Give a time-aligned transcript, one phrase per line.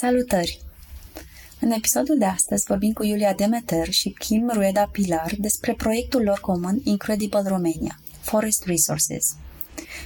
[0.00, 0.60] Salutări!
[1.60, 6.40] În episodul de astăzi vorbim cu Iulia Demeter și Kim Rueda Pilar despre proiectul lor
[6.40, 9.34] comun Incredible Romania, Forest Resources.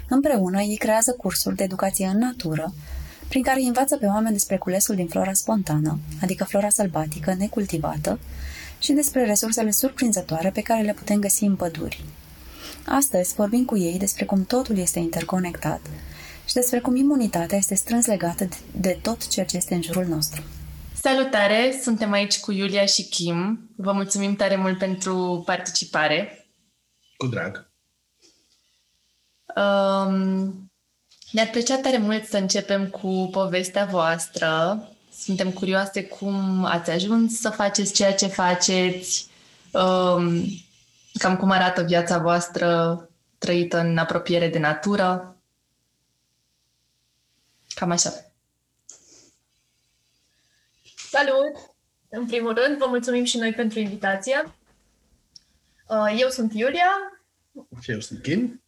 [0.08, 2.74] Împreună, ei creează cursuri de educație în natură,
[3.28, 8.18] prin care învață pe oameni despre culesul din flora spontană, adică flora sălbatică, necultivată,
[8.78, 12.04] și despre resursele surprinzătoare pe care le putem găsi în păduri.
[12.86, 15.80] Astăzi vorbim cu ei despre cum totul este interconectat
[16.52, 20.42] și despre cum imunitatea este strâns legată de tot ceea ce este în jurul nostru.
[21.02, 21.78] Salutare!
[21.82, 23.70] Suntem aici cu Iulia și Kim.
[23.76, 26.48] Vă mulțumim tare mult pentru participare.
[27.16, 27.70] Cu drag!
[29.56, 30.70] Um,
[31.30, 34.82] ne-ar plăcea tare mult să începem cu povestea voastră.
[35.14, 39.26] Suntem curioase cum ați ajuns să faceți ceea ce faceți,
[39.70, 40.44] um,
[41.12, 42.98] cam cum arată viața voastră
[43.38, 45.31] trăită în apropiere de natură.
[47.82, 48.10] Cam așa.
[51.10, 51.74] Salut!
[52.08, 54.54] În primul rând, vă mulțumim și noi pentru invitație.
[55.88, 56.90] Uh, eu sunt Iulia.
[57.80, 58.62] Și eu sunt Kim.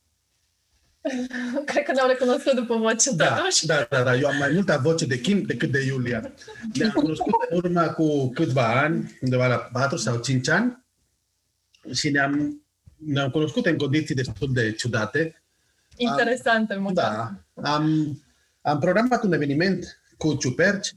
[1.66, 3.66] Cred că ne-au recunoscut după voce, da, totuși.
[3.66, 4.16] Da, da, da.
[4.16, 6.32] Eu am mai multă voce de Kim decât de Iulia.
[6.72, 10.84] Ne-am cunoscut în urmă cu câțiva ani, undeva la 4 sau 5 ani,
[11.92, 12.64] și ne-am,
[12.96, 15.42] ne-am cunoscut în condiții destul de ciudate.
[15.96, 17.32] Interesante, am, Da.
[17.54, 18.18] Am,
[18.64, 20.92] am programat un eveniment cu ciuperci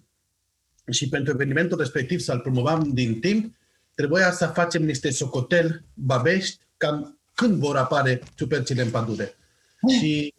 [0.92, 3.56] și pentru evenimentul respectiv să-l promovăm din timp,
[3.94, 9.36] trebuia să facem niște socotel babești cam când vor apare ciupercile în pădure.
[10.00, 10.34] Și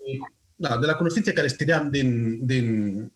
[0.56, 3.12] da, de la cunoștințe care știam din, din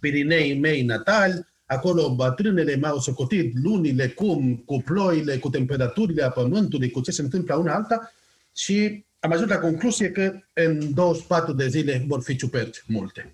[0.00, 6.90] Pirinei mei natali, acolo bătrânele m-au socotit lunile, cum, cu ploile, cu temperaturile a pământului,
[6.90, 8.12] cu ce se întâmplă una alta
[8.56, 13.32] și am ajuns la concluzie că în 24 de zile vor fi ciuperci multe.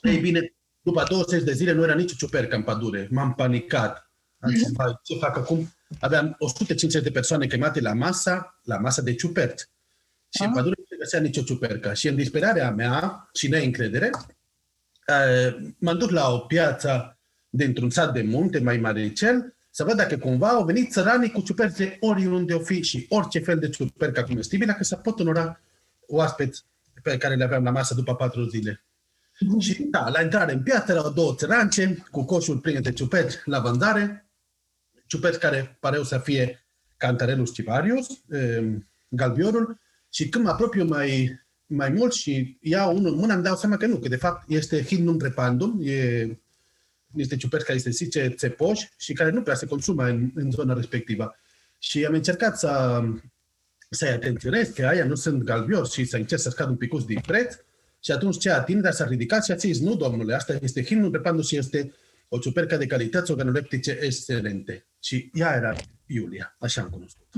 [0.00, 3.08] Ei bine, după 20 de zile nu era nicio ciupercă în pădure.
[3.10, 4.10] M-am panicat.
[4.38, 4.68] Am zis,
[5.02, 5.74] ce fac acum?
[6.00, 9.60] Aveam 150 de persoane chemate la masa, la masa de ciuperci.
[10.28, 10.46] Și ah.
[10.46, 11.94] în pădure nu se găsea nicio ciupercă.
[11.94, 14.10] Și în disperarea mea și neîncredere,
[15.08, 20.16] uh, m-am dus la o piață dintr-un sat de munte mai maricel să văd dacă
[20.18, 24.72] cumva au venit țăranii cu ciuperce oriunde o fi și orice fel de ciupercă comestibilă,
[24.72, 25.60] că să pot onora
[26.06, 26.64] oaspeți
[27.02, 28.84] pe care le aveam la masă după patru zile.
[29.58, 33.60] Și da, la intrare în piață erau două țărance cu coșul plin de ciuperci la
[33.60, 34.26] vânzare,
[35.06, 39.78] ciuperci care pareau să fie Cantarelus ciparius, ehm, galbiorul,
[40.10, 43.76] și când mă apropiu mai, mai mult și iau unul în mână, îmi dau seama
[43.76, 46.28] că nu, că de fapt este Hindum trepandum, e
[47.14, 50.74] niște ciuperci care se zice țepoși și care nu prea se consumă în, în zona
[50.74, 51.36] respectivă.
[51.78, 53.02] Și am încercat să,
[53.90, 57.20] să-i atenționez că aia nu sunt galbios și să încerc să scad un pic din
[57.26, 57.54] preț,
[58.04, 61.18] și atunci ce a s-a ridicat și a zis, nu, domnule, asta este himnul pe
[61.18, 61.92] pandus și este
[62.28, 64.86] o ciupercă de calități organoleptice excelente.
[65.02, 65.74] Și ea era
[66.06, 67.26] Iulia, așa am cunoscut.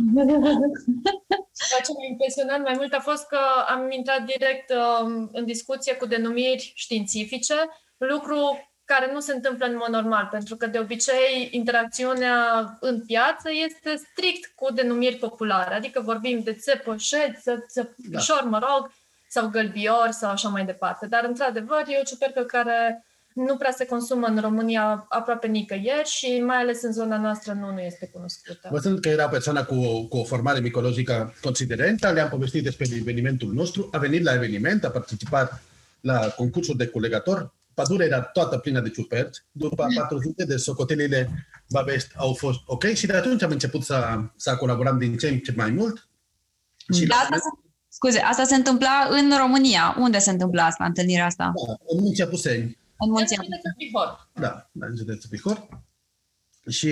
[1.84, 3.38] Ce m-a impresionat mai mult a fost că
[3.68, 7.54] am intrat direct uh, în discuție cu denumiri științifice,
[7.96, 8.36] lucru
[8.86, 12.38] care nu se întâmplă în mod normal, pentru că de obicei interacțiunea
[12.80, 17.36] în piață este strict cu denumiri populare, adică vorbim de țepășet,
[17.68, 18.48] țepișor, da.
[18.48, 18.92] mă rog,
[19.28, 21.06] sau gălbior sau așa mai departe.
[21.06, 23.04] Dar, într-adevăr, e o ciupercă care
[23.34, 27.70] nu prea se consumă în România aproape nicăieri și mai ales în zona noastră nu,
[27.72, 28.68] nu este cunoscută.
[28.70, 33.52] Văzând că era o persoană cu, cu o formare micologică considerentă, le-am povestit despre evenimentul
[33.52, 35.62] nostru, a venit la eveniment, a participat
[36.00, 41.48] la concursul de culegător, pădurea era toată plină de ciuperci, după patru zile de socotelile
[41.70, 45.38] Babești au fost ok și de atunci am început să, să colaborăm din ce în
[45.38, 46.08] ce mai mult.
[46.94, 47.36] Și da, la...
[47.88, 49.96] Scuze, asta se întâmpla în România.
[49.98, 51.52] Unde se întâmpla asta, întâlnirea asta?
[51.66, 52.78] Da, în Munția Puseni.
[52.98, 53.42] În Munția
[53.76, 54.28] Bihor.
[54.32, 55.68] Da, în județul Bihor.
[56.68, 56.90] Și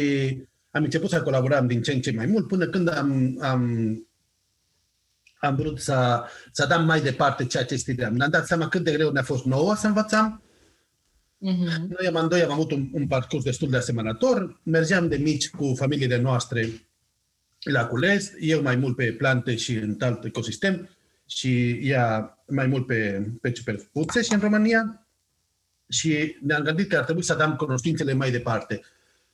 [0.71, 3.63] am început să colaborăm din ce în ce mai mult până când am, am,
[5.41, 8.15] am vrut să, să dăm mai departe ceea ce studiam.
[8.15, 10.44] Ne-am dat seama cât de greu ne-a fost nouă să învățăm.
[11.47, 11.89] Uh-huh.
[11.89, 14.61] Noi amândoi am avut un, un parcurs destul de asemănător.
[14.63, 16.69] Mergeam de mici cu familiile noastre
[17.61, 20.89] la cules, eu mai mult pe plante și în alt ecosistem
[21.27, 25.07] și ea mai mult pe, pe superfuțe și în România.
[25.89, 28.81] și ne-am gândit că ar trebui să dăm cunoștințele mai departe.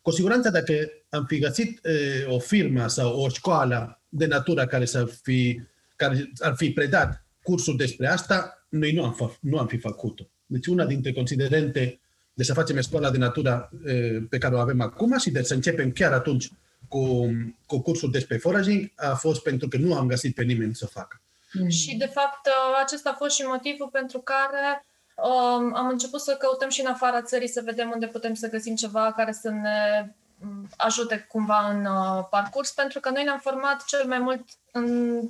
[0.02, 0.74] Cu siguranță dacă
[1.08, 5.60] am fi găsit e, o firmă sau o școală de natură care, să fi,
[5.96, 10.30] care ar fi predat cursuri despre asta, noi nu am, fa- nu am fi făcut-o.
[10.46, 11.99] Deci una dintre considerente
[12.40, 13.92] de să facem școala de natură e,
[14.30, 16.50] pe care o avem acum și de să începem chiar atunci
[16.88, 17.30] cu,
[17.66, 21.20] cu cursul despre foraging a fost pentru că nu am găsit pe nimeni să facă.
[21.68, 26.36] Și, de fapt, uh, acesta a fost și motivul pentru care um, am început să
[26.38, 30.08] căutăm și în afara țării să vedem unde putem să găsim ceva care să ne
[30.42, 35.20] um, ajute cumva în uh, parcurs, pentru că noi ne-am format cel mai mult în,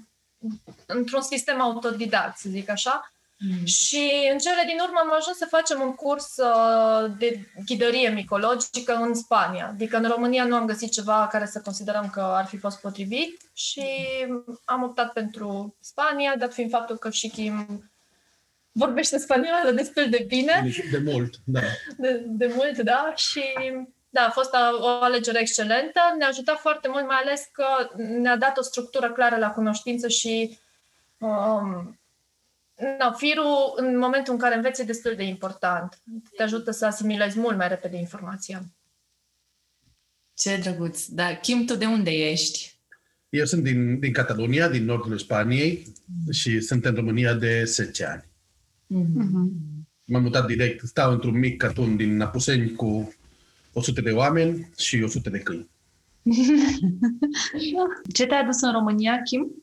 [0.87, 3.13] într-un sistem autodidact, să zic așa.
[3.43, 3.65] Mm.
[3.65, 8.95] Și în cele din urmă am ajuns să facem un curs uh, de ghidărie micologică
[8.95, 9.67] în Spania.
[9.67, 13.41] Adică în România nu am găsit ceva care să considerăm că ar fi fost potrivit
[13.53, 13.85] și
[14.65, 17.85] am optat pentru Spania, dat fiind faptul că și Kim
[18.73, 21.61] vorbește spaniolă destul de bine, De mult, da.
[21.97, 23.45] de, de mult, da, și
[24.11, 26.01] da, a fost a- o alegere excelentă.
[26.19, 27.65] Ne-a ajutat foarte mult, mai ales că
[27.97, 30.59] ne-a dat o structură clară la cunoștință și
[31.19, 32.00] um,
[32.99, 36.01] na, firul, în momentul în care înveți, e destul de important.
[36.37, 38.63] Te ajută să asimilezi mult mai repede informația.
[40.35, 41.05] Ce drăguț.
[41.07, 42.79] Da, Kim, tu de unde ești?
[43.29, 45.93] Eu sunt din, din Catalonia, din nordul Spaniei
[46.31, 48.25] și sunt în România de 10 ani.
[50.05, 53.15] M-am mutat direct, stau într-un mic carton din Napuseni cu
[53.73, 55.71] 100 de oameni și 100 de câini.
[58.15, 59.60] Ce te-a adus în România, Kim?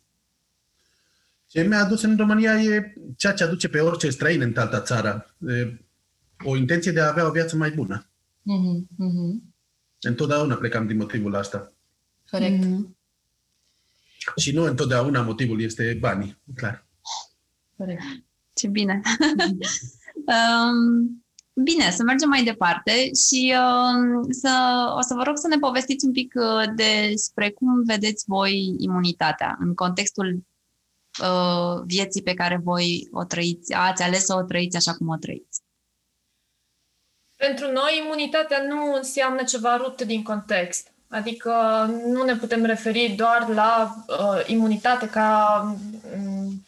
[1.58, 5.36] Ce mi-a adus în România e ceea ce aduce pe orice străin în altă țară.
[5.48, 5.86] E
[6.44, 8.10] o intenție de a avea o viață mai bună.
[8.42, 9.54] Mhm, mhm.
[10.02, 11.74] Întotdeauna plecam din motivul ăsta.
[12.30, 12.64] Corect.
[14.36, 16.88] Și nu întotdeauna motivul este banii, clar.
[17.78, 18.02] Corect.
[18.54, 19.02] Ce bine!
[20.36, 24.54] um, bine, să mergem mai departe și um, să,
[24.98, 29.58] o să vă rog să ne povestiți un pic uh, despre cum vedeți voi imunitatea
[29.60, 30.46] în contextul
[31.22, 35.16] uh, vieții pe care voi o trăiți, ați ales să o trăiți așa cum o
[35.16, 35.62] trăiți.
[37.36, 40.92] Pentru noi, imunitatea nu înseamnă ceva rupt din context.
[41.10, 41.52] Adică
[42.06, 45.62] nu ne putem referi doar la uh, imunitate ca
[46.16, 46.66] um,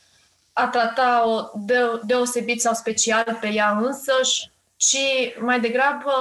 [0.54, 4.98] a trata o de- deosebit sau special pe ea însăși, ci
[5.40, 6.12] mai degrabă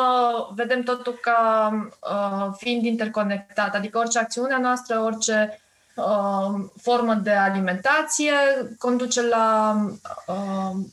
[0.55, 1.71] vedem totul ca
[2.01, 3.75] uh, fiind interconectat.
[3.75, 5.61] Adică orice acțiune a noastră, orice
[5.99, 8.33] uh, formă de alimentație
[8.79, 9.77] conduce la
[10.27, 10.85] uh,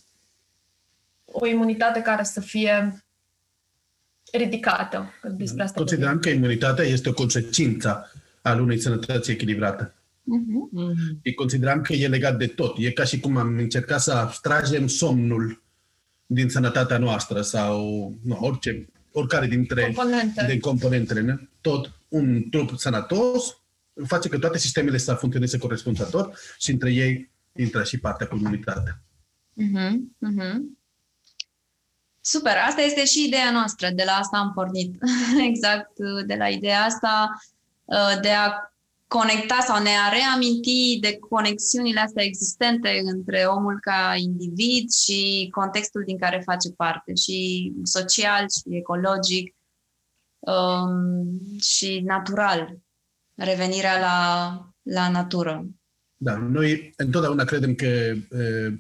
[1.26, 3.06] o imunitate care să fie
[4.32, 5.14] ridicată.
[5.22, 8.12] că Despre asta Considerăm că imunitatea este o consecință
[8.42, 9.84] al unei sănătăți echilibrate.
[9.84, 10.70] Uh-huh.
[10.72, 11.20] Mhm.
[11.24, 12.76] Și considerăm că e legat de tot.
[12.78, 15.64] E ca și cum am încercat să abstragem somnul
[16.26, 17.80] din sănătatea noastră sau
[18.24, 20.46] nu, orice, oricare dintre componente.
[20.50, 21.22] din componentele.
[21.22, 21.36] ne?
[21.62, 23.58] Tot un trup sănătos
[24.06, 29.02] face că toate sistemele să funcționeze corespunzător și între ei intră și partea cu imunitatea.
[29.54, 30.78] Mhm, mhm.
[32.22, 34.96] Super, asta este și ideea noastră, de la asta am pornit.
[35.50, 35.92] exact,
[36.26, 37.30] de la ideea asta
[37.84, 38.52] uh, de a
[39.08, 46.04] conecta sau ne a reaminti de conexiunile astea existente între omul ca individ și contextul
[46.06, 49.56] din care face parte, și social, și ecologic,
[50.40, 52.78] um, și natural.
[53.36, 55.66] Revenirea la, la natură.
[56.18, 58.18] Da, noi întotdeauna credem că e,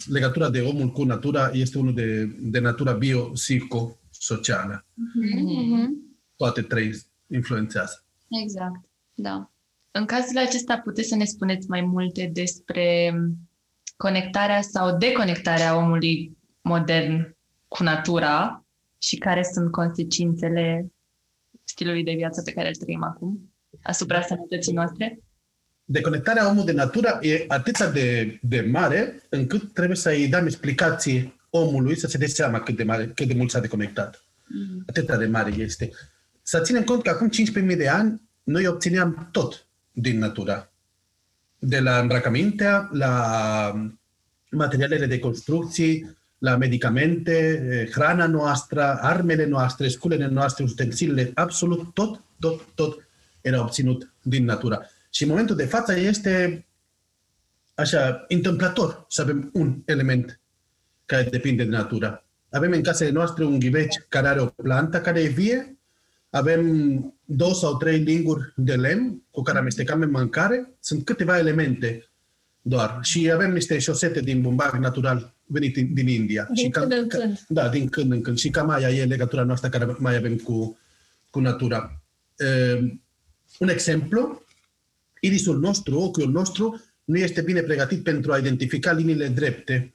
[0.05, 4.85] legătura de omul cu natura este unul de, de natura bio-psico-socială.
[4.93, 6.03] Mhm.
[6.35, 6.93] Toate trei
[7.27, 8.03] influențează.
[8.43, 9.51] Exact, da.
[9.91, 13.13] În cazul acesta puteți să ne spuneți mai multe despre
[13.97, 18.65] conectarea sau deconectarea omului modern cu natura
[18.97, 20.93] și care sunt consecințele
[21.63, 25.19] stilului de viață pe care îl trăim acum asupra sănătății noastre?
[25.83, 31.97] Deconectarea omului de natură e atât de, de mare încât trebuie să-i dăm explicații omului
[31.97, 34.23] să se dea seama cât de, mare, cât de mult s-a deconectat.
[34.85, 35.89] Atât de mare este.
[36.41, 37.29] Să ținem cont că acum
[37.69, 40.71] 15.000 de ani noi obțineam tot din natura.
[41.59, 43.91] De la îmbrăcăminte, la
[44.49, 52.23] materialele de construcții, la medicamente, eh, hrana noastră, armele noastre, sculele noastre, ustensilele, absolut tot,
[52.39, 53.04] tot, tot
[53.45, 54.81] era obținut din natura.
[55.09, 56.65] Și în momentul de față este
[57.75, 60.39] așa, întâmplător să avem un element
[61.05, 62.25] care depinde de natura.
[62.49, 65.77] Avem în casele noastre un ghiveci care are o plantă care e vie,
[66.29, 66.65] avem
[67.25, 72.09] două sau trei linguri de lemn cu care amestecăm în mâncare, sunt câteva elemente
[72.61, 72.99] doar.
[73.01, 76.47] Și avem niște șosete din bumbac natural venit din, din India.
[76.53, 77.45] Din și când în ca, când.
[77.47, 78.37] Da, din când în când.
[78.37, 80.77] Și cam aia e legătura noastră care mai avem cu,
[81.29, 82.01] cu natura.
[82.39, 82.93] Uh,
[83.59, 84.45] un exemplu,
[85.19, 89.93] irisul nostru, ochiul nostru, nu este bine pregătit pentru a identifica liniile drepte.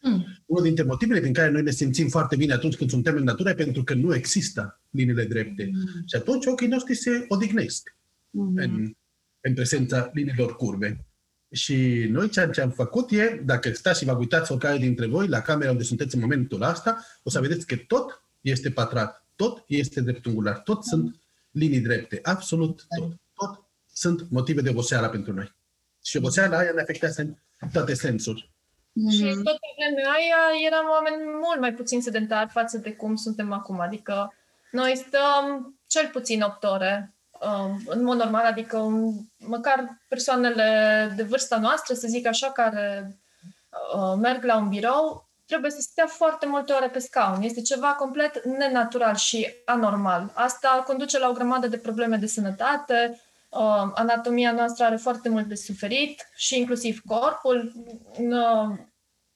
[0.00, 0.26] Hmm.
[0.46, 3.48] Unul dintre motivele prin care noi ne simțim foarte bine atunci când suntem în natură
[3.48, 5.64] e pentru că nu există liniile drepte.
[5.64, 6.02] Hmm.
[6.06, 7.96] Și atunci ochii noștri se odihnesc
[8.30, 8.56] Mhm.
[8.56, 8.92] în,
[9.40, 11.04] în prezența liniilor curve.
[11.52, 15.28] Și noi ceea ce am făcut e, dacă stați și vă uitați oricare dintre voi
[15.28, 19.64] la camera unde sunteți în momentul ăsta, o să vedeți că tot este pătrat, tot
[19.66, 21.16] este dreptunghiular, tot sunt
[21.58, 23.08] linii drepte, absolut tot.
[23.34, 23.62] Tot
[23.92, 25.52] sunt motive de oboseală pentru noi.
[26.04, 28.52] Și oboseala aia ne afectează în toate sensuri.
[29.10, 29.42] Și Mhm.
[29.42, 33.80] tot pe vremea aia eram oameni mult mai puțin sedentari față de cum suntem acum.
[33.80, 34.34] Adică
[34.70, 41.22] noi stăm cel puțin 8 ore um, în mod normal, adică um, măcar persoanele de
[41.22, 43.16] vârsta noastră, să zic așa, care
[43.94, 47.42] uh, merg la un birou, trebuie să stea foarte multe ore pe scaun.
[47.42, 50.30] Este ceva complet nenatural și anormal.
[50.34, 55.46] Asta conduce la o grămadă de probleme de sănătate, uh, anatomia noastră are foarte mult
[55.46, 57.72] de suferit și inclusiv corpul.
[58.18, 58.78] Uh,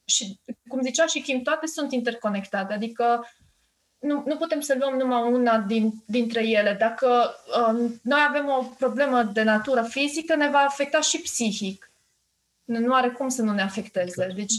[0.05, 3.27] și, cum zicea și Kim, toate sunt interconectate, adică
[3.99, 6.77] nu, nu putem să luăm numai una din, dintre ele.
[6.79, 7.35] Dacă
[7.69, 11.92] um, noi avem o problemă de natură fizică, ne va afecta și psihic.
[12.65, 14.33] Nu, nu are cum să nu ne afecteze.
[14.37, 14.55] Deci,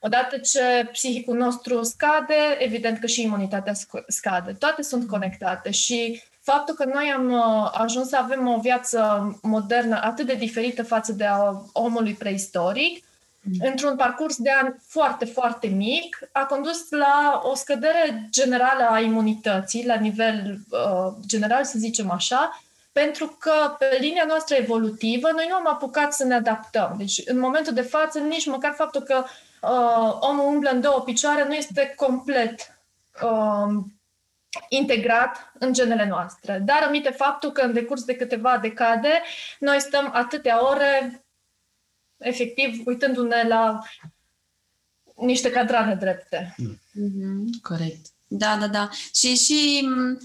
[0.00, 4.52] odată ce psihicul nostru scade, evident că și imunitatea sc- scade.
[4.52, 10.00] Toate sunt conectate și faptul că noi am uh, ajuns să avem o viață modernă
[10.02, 13.04] atât de diferită față de a omului preistoric,
[13.60, 19.86] într-un parcurs de ani foarte, foarte mic, a condus la o scădere generală a imunității,
[19.86, 22.62] la nivel uh, general, să zicem așa,
[23.02, 26.94] pentru că pe linia noastră evolutivă noi nu am apucat să ne adaptăm.
[26.98, 29.24] Deci, în momentul de față, nici măcar faptul că
[29.62, 32.80] uh, omul umblă în două picioare nu este complet
[33.22, 33.82] uh,
[34.68, 36.58] integrat în genele noastre.
[36.64, 39.22] Dar aminte faptul că în decurs de câteva decade
[39.58, 41.24] noi stăm atâtea ore
[42.16, 43.78] efectiv uitându-ne la
[45.14, 46.54] niște cadrane drepte.
[46.92, 47.60] Mhm.
[47.62, 48.06] Corect.
[48.26, 48.88] Da, da, da.
[49.14, 50.18] Și și m,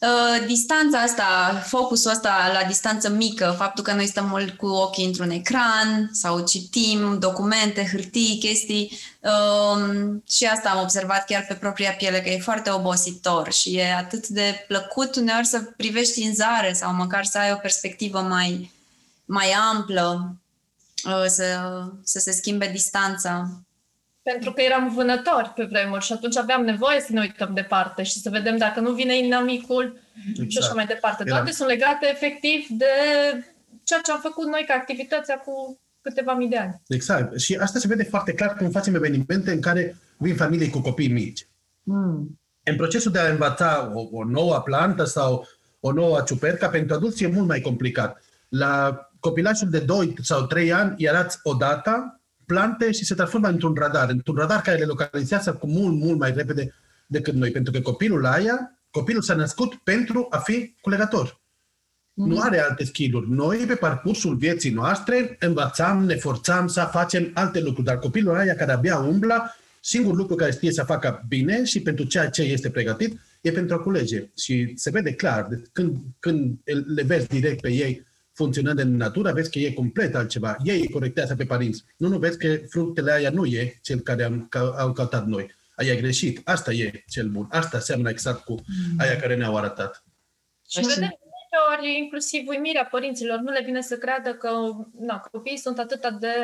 [0.00, 5.04] uh, distanța asta, focusul ăsta la distanță mică, faptul că noi stăm mult cu ochii
[5.04, 11.92] într-un ecran sau citim documente, hârtii, chestii um, și asta am observat chiar pe propria
[11.92, 16.72] piele, că e foarte obositor și e atât de plăcut uneori să privești în zare
[16.72, 18.72] sau măcar să ai o perspectivă mai,
[19.24, 20.34] mai amplă,
[21.04, 21.44] uh, să,
[22.04, 23.50] să se schimbe distanța.
[24.32, 28.20] Pentru că eram vânători pe vremuri și atunci aveam nevoie să ne uităm departe și
[28.20, 30.00] să vedem dacă nu vine inamicul
[30.48, 31.22] și așa mai departe.
[31.26, 32.92] Era- Toate sunt legate efectiv de
[33.82, 36.80] ceea ce am făcut noi ca activități cu câteva mii de ani.
[36.88, 37.38] Exact.
[37.38, 41.12] Și asta se vede foarte clar când facem evenimente în care vin familii cu copii
[41.12, 41.46] mici.
[41.82, 42.40] Mm.
[42.62, 45.46] În procesul de a învăța o, o nouă plantă sau
[45.80, 48.22] o nouă ciupercă, pentru adulți e mult mai complicat.
[48.48, 52.19] La copilașul de 2 sau 3 ani îi arăți odată
[52.50, 56.32] plante și se transformă într-un radar, într-un radar care le localizează cu mult, mult mai
[56.32, 56.74] repede
[57.06, 57.50] decât noi.
[57.50, 61.40] Pentru că copilul aia, copilul s-a născut pentru a fi culegător.
[62.12, 63.30] Nu are alte skill-uri.
[63.30, 68.54] Noi, pe parcursul vieții noastre, învățam, ne forțam să facem alte lucruri, dar copilul aia
[68.54, 72.70] care abia umbla, singurul lucru care știe să facă bine și pentru ceea ce este
[72.70, 74.30] pregătit, e pentru a culege.
[74.36, 76.58] Și se vede clar, de- când, când
[76.94, 78.06] le vezi direct pe ei
[78.40, 80.56] funcționând în natură, vezi că e complet altceva.
[80.64, 81.84] Ei corectează pe părinți.
[81.96, 85.54] Nu, nu vezi că fructele aia nu e cel care am, ca, am căutat noi.
[85.76, 86.40] Aia e greșit.
[86.44, 87.46] Asta e cel bun.
[87.50, 88.54] Asta seamănă exact cu
[88.98, 90.04] aia care ne-au arătat.
[90.68, 90.88] Și Așa.
[90.88, 93.38] vedem multe ori inclusiv uimirea părinților.
[93.38, 94.50] Nu le vine să creadă că
[94.98, 96.34] na, copiii sunt atât de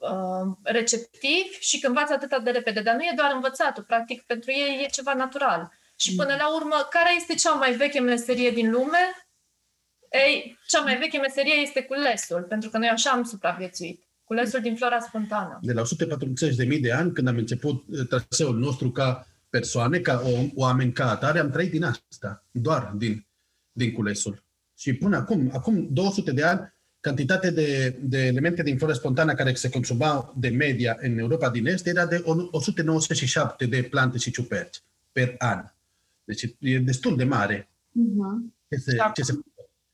[0.00, 2.80] uh, receptivi și că învață atât de repede.
[2.80, 3.82] Dar nu e doar învățatul.
[3.82, 5.72] Practic, pentru ei e ceva natural.
[5.96, 9.04] Și până la urmă, care este cea mai veche meserie din lume?
[10.10, 14.02] Ei, cea mai veche meserie este culesul, pentru că noi așa am supraviețuit.
[14.24, 15.58] Culesul din flora spontană.
[15.62, 15.82] de la
[16.68, 21.10] 140.000 de ani, când am început uh, traseul nostru ca persoane, ca om, oameni ca
[21.10, 23.26] atare, am trăit din asta, doar din,
[23.72, 24.42] din culesul.
[24.78, 29.54] Și până acum, acum 200 de ani, cantitatea de, de elemente din flora spontană care
[29.54, 34.82] se consumau de media în Europa din Est era de 197 de plante și ciuperci
[35.12, 35.64] per an.
[36.24, 38.54] Deci e destul de mare Mhm.
[38.68, 39.12] ce se, Da.
[39.14, 39.32] ce se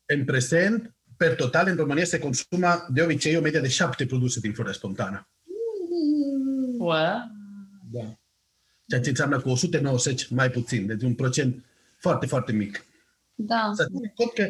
[0.06, 4.40] În prezent, per total, în România se consumă de obicei o medie de șapte produse
[4.40, 5.28] din flora spontană.
[6.78, 6.94] Wow.
[7.92, 8.18] Da.
[8.86, 11.64] Ceea ce înseamnă cu 190 mai puțin, deci un procent
[11.98, 12.84] foarte, foarte mic.
[13.34, 13.72] Da.
[13.74, 14.42] Să ținem cont că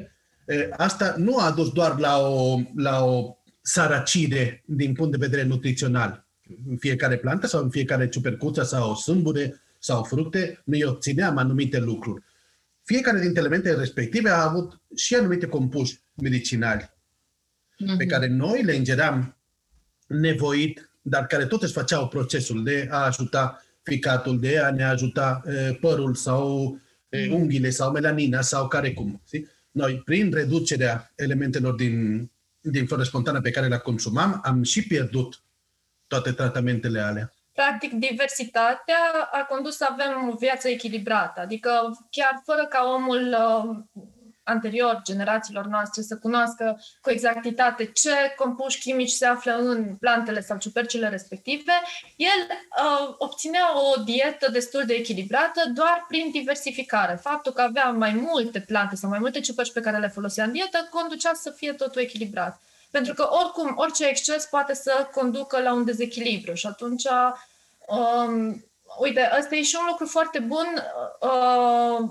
[0.52, 5.42] e, asta nu a dus doar la o, la o săracire din punct de vedere
[5.42, 6.26] nutrițional.
[6.68, 12.24] În fiecare plantă sau în fiecare ciupercuță sau sâmbure sau fructe, noi obțineam anumite lucruri.
[12.86, 16.94] Fiecare dintre elementele respective a avut și anumite compuși medicinali
[17.78, 17.96] Mhm.
[17.96, 19.36] pe care noi le ingeream
[20.06, 25.72] nevoit, dar care totuși făceau procesul de a ajuta ficatul, de a ne ajuta e,
[25.80, 26.78] părul sau
[27.08, 29.20] e, unghiile sau melanina sau care cum.
[29.26, 29.48] Știi?
[29.70, 35.42] Noi, prin reducerea elementelor din, din flora spontană pe care le consumam, am și pierdut
[36.06, 37.32] toate tratamentele alea.
[37.56, 41.40] Practic, diversitatea a condus să avem o viață echilibrată.
[41.40, 44.02] Adică, chiar fără ca omul uh,
[44.42, 50.58] anterior, generațiilor noastre, să cunoască cu exactitate ce compuși chimici se află în plantele sau
[50.58, 51.72] ciupercile respective,
[52.16, 57.14] el uh, obținea o dietă destul de echilibrată doar prin diversificare.
[57.14, 60.52] Faptul că avea mai multe plante sau mai multe ciuperci pe care le folosea în
[60.52, 62.60] dietă conducea să fie totul echilibrat.
[62.96, 67.04] Pentru că oricum, orice exces poate să conducă la un dezechilibru și atunci,
[67.86, 68.64] um,
[68.98, 70.66] uite, ăsta e și un lucru foarte bun
[71.20, 72.08] uh,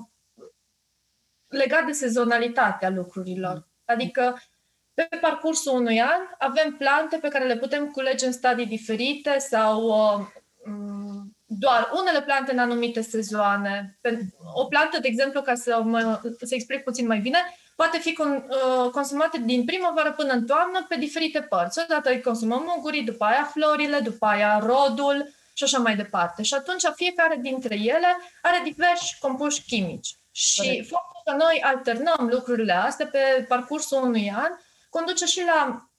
[1.47, 3.67] legat de sezonalitatea lucrurilor.
[3.85, 4.41] Adică,
[4.93, 9.83] pe parcursul unui an, avem plante pe care le putem culege în stadii diferite sau
[9.83, 10.27] uh,
[10.65, 13.99] m, doar unele plante în anumite sezoane.
[14.07, 17.39] Pen- O plantă, de exemplu, ca să, mă, să explic puțin mai bine,
[17.75, 21.79] poate fi con, uh, consumată din primăvară până în toamnă pe diferite părți.
[21.83, 26.43] Odată îi consumăm ungurii, după aia florile, după aia rodul și așa mai departe.
[26.43, 30.17] Și atunci fiecare dintre ele are diversi compuși chimici.
[30.31, 30.87] Și Corect.
[30.87, 34.51] faptul că noi alternăm lucrurile astea pe parcursul unui an
[34.89, 35.89] conduce și la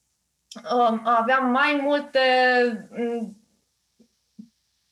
[0.72, 2.20] um, a avea mai multe
[2.90, 3.36] m,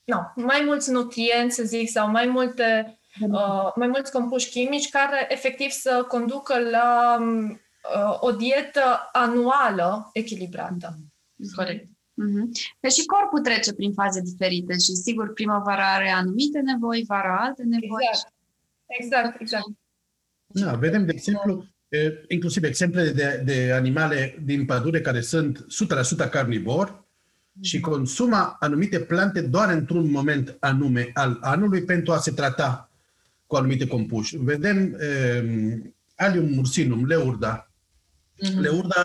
[0.04, 5.26] no, mai mulți nutrienți, să zic, sau mai multe uh, mai mulți compuși chimici care
[5.28, 10.98] efectiv să conducă la um, uh, o dietă anuală echilibrată.
[11.54, 11.88] Corect.
[12.14, 12.50] Mhm.
[12.80, 17.62] Deci și corpul trece prin faze diferite și sigur primăvara are anumite nevoi, vara alte
[17.62, 18.04] nevoi.
[18.10, 18.32] Exact.
[18.86, 19.64] Exact, exact.
[20.46, 25.66] Da, vedem, de exemplu, e, inclusiv exemple de, de animale din pădure care sunt
[26.26, 27.02] 100% carnivori
[27.60, 32.90] și consumă anumite plante doar într-un moment anume al anului pentru a se trata
[33.46, 34.36] cu anumite compuși.
[34.36, 34.96] Vedem
[35.42, 37.70] um, Allium mursinum, leurda.
[38.40, 38.60] Mhm.
[38.60, 39.02] Leurda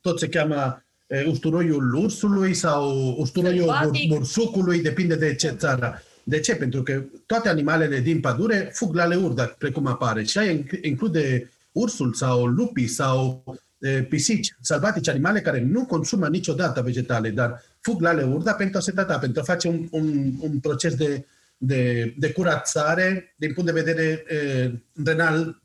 [0.00, 4.08] tot se cheamă e, usturoiul ursului sau usturoiul bur- Sălbatic.
[4.08, 6.02] bursucului, depinde de ce țară.
[6.24, 6.54] De ce?
[6.54, 10.22] Pentru că toate animalele din pădure fug la leurda, precum apare.
[10.22, 13.44] Și aia inc- include ursul sau lupii sau
[13.78, 18.80] e, pisici sălbatici, animale care nu consumă niciodată vegetale, dar fug la leurda pentru a
[18.80, 21.24] se trata, pentru a face un, un, un proces de,
[21.64, 24.70] de, de curățare din punct de vedere e,
[25.04, 25.62] renal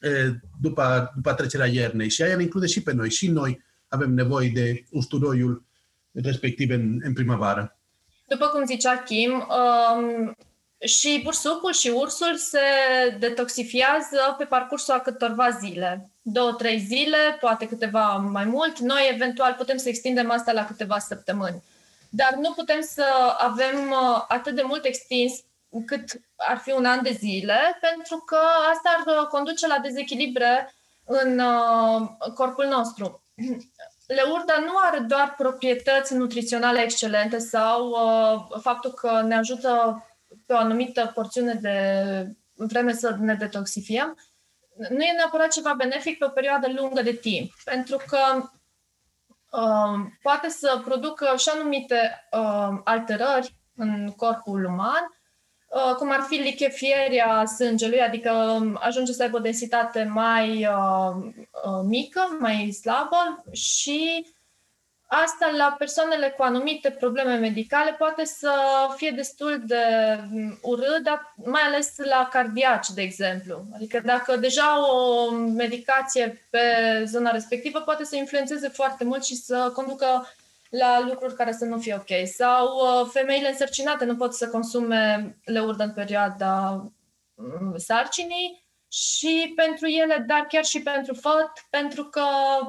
[0.00, 0.08] e,
[0.60, 2.08] după, după trecerea iernei.
[2.08, 3.10] Și aia ne include și pe noi.
[3.10, 5.64] Și noi avem nevoie de usturoiul
[6.12, 7.78] respectiv în, în primăvară.
[8.26, 10.36] După cum zicea Kim, um,
[10.78, 12.58] și bursucul și ursul se
[13.18, 16.10] detoxifiază pe parcursul a câtorva zile.
[16.22, 18.78] Două, trei zile, poate câteva mai mult.
[18.78, 21.62] Noi, eventual, putem să extindem asta la câteva săptămâni.
[22.10, 23.04] Dar nu putem să
[23.38, 25.32] avem uh, atât de mult extins
[25.86, 26.04] cât
[26.36, 28.38] ar fi un an de zile, pentru că
[28.70, 33.24] asta ar uh, conduce la dezechilibre în uh, corpul nostru.
[34.16, 40.04] Leurda nu are doar proprietăți nutriționale excelente sau uh, faptul că ne ajută
[40.46, 44.16] pe o anumită porțiune de vreme să ne detoxifiem,
[44.88, 48.44] nu e neapărat ceva benefic pe o perioadă lungă de timp, pentru că uh,
[50.22, 55.20] poate să producă și anumite uh, alterări în corpul uman,
[55.68, 61.32] uh, cum ar fi lichefierea sângelui, adică um, ajunge să aibă o densitate mai uh,
[61.64, 64.26] uh, mică, mai slabă și
[65.12, 68.52] asta la persoanele cu anumite probleme medicale poate să
[68.96, 69.84] fie destul de
[70.30, 73.64] mm, urât, dar mai ales la cardiaci, de exemplu.
[73.74, 76.60] Adică dacă deja o medicație pe
[77.06, 80.28] zona respectivă poate să influențeze foarte mult și să conducă
[80.68, 82.26] la lucruri care să nu fie ok.
[82.36, 86.84] Sau uh, femeile însărcinate nu pot să consume leurdă în perioada
[87.34, 92.22] mm, sarcinii și pentru ele, dar chiar și pentru făt, pentru că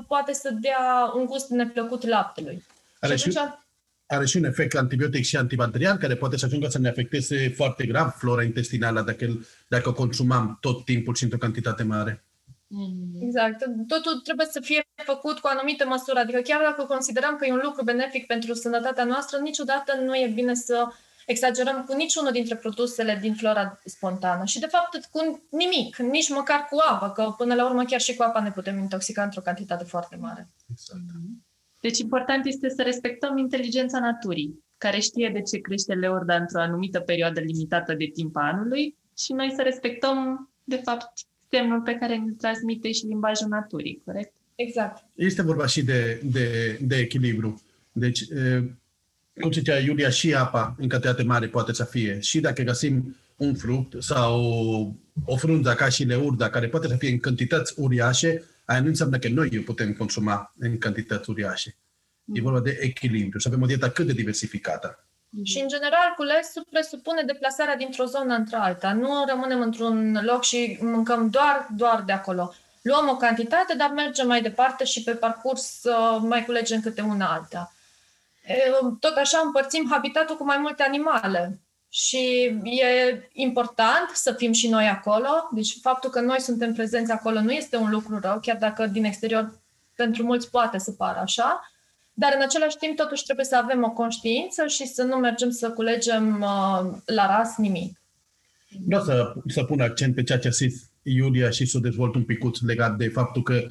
[0.08, 2.64] poate să dea un gust neplăcut laptelui.
[3.00, 3.60] Are și și, atunci,
[4.06, 7.86] are și un efect antibiotic și antibacterian care poate să ajungă să ne afecteze foarte
[7.86, 12.24] grav flora intestinală dacă, îl- dacă o consumăm tot timpul și într-o cantitate mare.
[12.68, 13.22] Mhm.
[13.22, 13.58] Exact.
[13.88, 16.20] Totul trebuie să fie făcut cu anumite măsuri.
[16.20, 20.32] Adică chiar dacă considerăm că e un lucru benefic pentru sănătatea noastră, niciodată nu e
[20.34, 20.88] bine să
[21.26, 24.46] exagerăm cu niciunul dintre produsele din flora spontană.
[24.46, 28.16] Și de fapt cu nimic, nici măcar cu apă, că până la urmă chiar și
[28.16, 30.50] cu apa ne putem intoxica într-o cantitate foarte mare.
[30.72, 31.02] Exact.
[31.80, 37.00] Deci important este să respectăm inteligența naturii, care știe de ce crește leurda într-o anumită
[37.00, 41.12] perioadă limitată de timp a anului și noi să respectăm, de fapt,
[41.50, 44.34] semnul pe care ne transmite și limbajul naturii, corect?
[44.56, 45.06] Exact.
[45.16, 47.62] Este vorba și de, de, de echilibru.
[47.92, 48.64] Deci, e,
[49.40, 52.20] cum zicea Iulia, și apa în cantitate mare poate să fie.
[52.20, 54.42] Și dacă găsim un fruct sau
[55.26, 59.18] o frunză ca și leurda, care poate să fie în cantități uriașe, aia nu înseamnă
[59.18, 61.76] că noi o putem consuma în cantități uriașe.
[62.34, 65.06] E vorba de echilibru, să avem o dietă cât de diversificată.
[65.44, 68.94] Și, în general, culesul presupune deplasarea dintr-o zonă într-alta.
[68.94, 72.54] Nu rămânem într-un loc și mâncăm doar, doar de acolo.
[72.82, 77.26] Luăm o cantitate, dar mergem mai departe și pe parcurs uh, mai culegem câte una
[77.26, 77.74] alta.
[78.52, 81.60] E, Tot așa împărțim habitatul cu mai multe animale.
[81.90, 85.50] Și e important să fim și noi acolo.
[85.52, 89.04] Deci faptul că noi suntem prezenți acolo nu este un lucru rău, chiar dacă din
[89.04, 89.60] exterior
[89.96, 91.72] pentru mulți poate să pară așa.
[92.14, 95.70] Dar în același timp totuși trebuie să avem o conștiință și să nu mergem să
[95.70, 98.02] culegem uh, la ras nimic.
[98.86, 102.16] Vreau să, să pun accent pe ceea ce a zis Iulia și să o dezvolt
[102.16, 103.68] un picuț legat de faptul că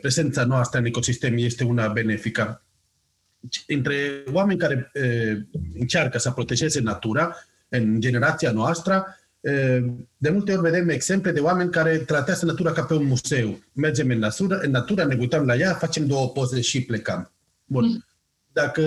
[0.00, 2.62] prezența noastră în ecosistem este una benefică.
[3.66, 5.36] Între oameni care e,
[5.78, 7.36] încearcă să protejeze natura,
[7.68, 9.82] în generația noastră, e,
[10.16, 13.58] de multe ori vedem exemple de oameni care tratează natura ca pe un museu.
[13.72, 17.32] Mergem în natură, în natură ne uităm la ea, facem două poze și plecăm.
[17.64, 18.06] Bun.
[18.52, 18.82] Dacă,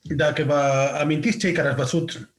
[0.00, 2.30] dacă vă amintiți cei care ați văzut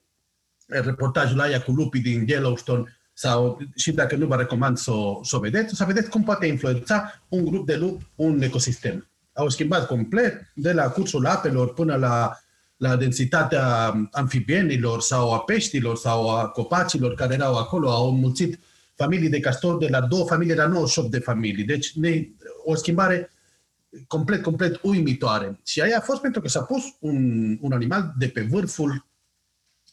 [0.67, 5.35] reportajul aia cu lupii din Yellowstone, sau și dacă nu vă recomand să o, să
[5.35, 9.10] o vedeți, o să vedeți cum poate influența un grup de lupi un ecosistem.
[9.33, 12.39] Au schimbat complet de la cursul apelor până la,
[12.77, 17.89] la densitatea amfibienilor sau a peștilor sau a copacilor care erau acolo.
[17.89, 18.59] Au înmulțit
[18.95, 21.63] familii de castori de la două familii la 98 de familii.
[21.63, 22.27] Deci ne,
[22.65, 23.31] o schimbare
[24.07, 25.59] complet, complet uimitoare.
[25.65, 29.05] Și aia a fost pentru că s-a pus un, un animal de pe vârful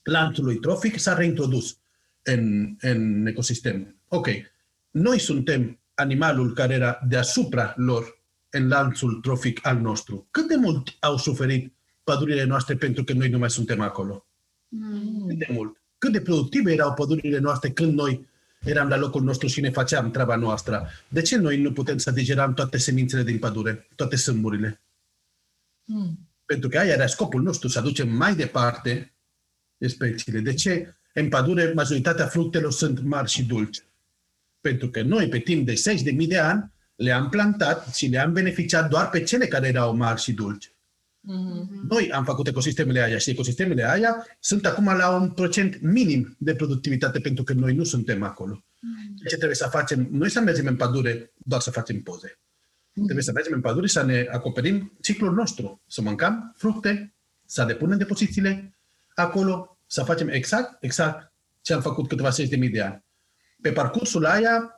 [0.03, 1.79] lanțului trofic, s-a reintrodus
[2.23, 3.97] în, în ecosistem.
[4.09, 4.29] Ok,
[4.91, 8.18] noi suntem animalul care era deasupra lor
[8.51, 10.29] în lanțul trofic al nostru.
[10.31, 11.73] Cât de mult au suferit
[12.05, 14.27] pădurile noastre pentru că noi nu mai suntem acolo?
[14.69, 15.27] Mm.
[15.29, 15.77] Cât de mult?
[15.99, 18.27] Cât de productive erau pădurile noastre când noi
[18.61, 20.89] eram la locul nostru și ne făceam treaba noastră?
[21.09, 24.81] De ce noi nu putem să digeram toate semințele din pădure, toate sâmburile?
[25.85, 26.19] Mm.
[26.45, 29.13] Pentru că aia era scopul nostru, să aducem mai departe
[29.79, 30.41] speciile.
[30.41, 33.83] De ce în pădure majoritatea fructelor sunt mari și dulci?
[34.61, 39.09] Pentru că noi, pe timp de 60.000 de ani, le-am plantat și le-am beneficiat doar
[39.09, 40.73] pe cele care erau mari și dulci.
[41.29, 41.89] Mm-hmm.
[41.89, 46.55] Noi am făcut ecosistemele aia și ecosistemele aia sunt acum la un procent minim de
[46.55, 48.65] productivitate pentru că noi nu suntem acolo.
[48.65, 49.29] Mm-hmm.
[49.29, 50.09] Ce trebuie să facem?
[50.11, 52.29] Noi să mergem în pădure doar să facem poze.
[52.29, 53.05] Mm-hmm.
[53.05, 55.83] Trebuie să mergem în pădure să ne acoperim ciclul nostru.
[55.87, 57.15] Să mâncăm fructe,
[57.47, 58.79] să depunem depozițiile
[59.15, 63.05] acolo, să facem exact, exact ce am făcut câteva zeci de mii de ani.
[63.61, 64.78] Pe parcursul aia,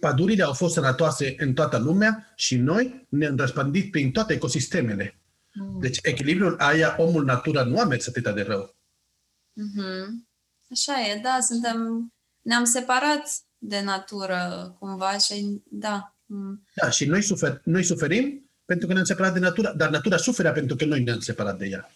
[0.00, 5.20] pădurile au fost sănătoase în toată lumea și noi ne-am răspândit prin toate ecosistemele.
[5.54, 5.80] Mm.
[5.80, 8.76] Deci echilibrul aia, omul, natura, nu a mers atât de rău.
[9.50, 10.06] Mm-hmm.
[10.70, 16.16] Așa e, da, suntem, ne-am separat de natură cumva și da.
[16.26, 16.64] Mm.
[16.74, 20.52] Da, și noi, sufer, noi suferim pentru că ne-am separat de natura, dar natura suferea
[20.52, 21.90] pentru că noi ne-am separat de ea.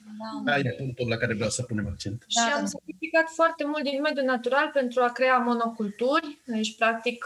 [0.45, 0.53] Da.
[0.53, 2.25] Aia e punctul la care vreau să punem accent.
[2.35, 2.43] Da.
[2.43, 6.39] Și am sacrificat foarte mult din mediul natural pentru a crea monoculturi.
[6.45, 7.25] Deci, practic,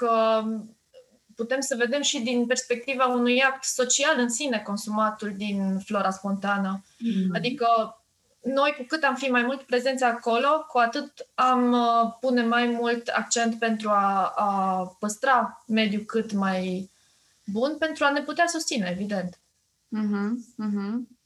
[1.34, 6.84] putem să vedem și din perspectiva unui act social în sine consumatul din flora spontană.
[6.98, 7.30] Mm.
[7.34, 7.66] Adică
[8.42, 11.76] noi, cu cât am fi mai mult prezenți acolo, cu atât am
[12.20, 16.90] pune mai mult accent pentru a, a păstra mediul cât mai
[17.52, 19.40] bun, pentru a ne putea susține, evident.
[19.96, 20.30] Mm-hmm,
[20.64, 21.16] mm-hmm.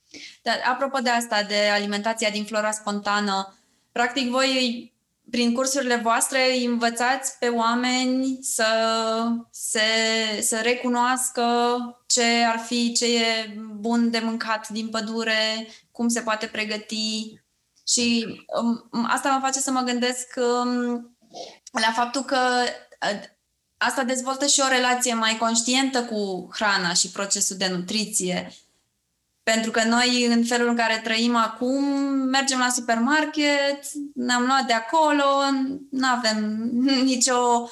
[0.41, 3.57] Dar apropo de asta, de alimentația din flora spontană,
[3.91, 4.91] practic voi
[5.29, 8.65] prin cursurile voastre îi învățați pe oameni să,
[9.51, 9.81] se,
[10.41, 11.43] să recunoască
[12.07, 17.41] ce ar fi, ce e bun de mâncat din pădure, cum se poate pregăti.
[17.87, 18.25] Și
[18.91, 21.17] um, asta mă face să mă gândesc um,
[21.71, 22.37] la faptul că
[23.11, 23.21] uh,
[23.85, 28.53] asta dezvoltă și o relație mai conștientă cu hrana și procesul de nutriție.
[29.43, 31.83] Pentru că noi, în felul în care trăim acum,
[32.29, 33.79] mergem la supermarket,
[34.15, 35.25] ne-am luat de acolo,
[35.89, 36.69] nu avem
[37.13, 37.69] nicio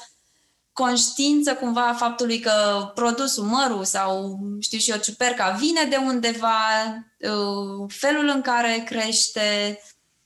[0.72, 6.58] conștiință cumva a faptului că produsul mărul sau, știu și eu, ciuperca vine de undeva,
[7.18, 9.78] uh, felul în care crește.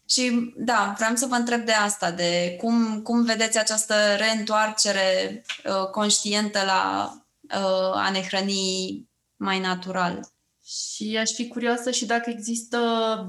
[0.09, 5.91] Și da, vreau să vă întreb de asta, de cum, cum vedeți această reîntoarcere uh,
[5.91, 10.21] conștientă la uh, a ne hrăni mai natural.
[10.65, 12.79] Și aș fi curioasă și dacă există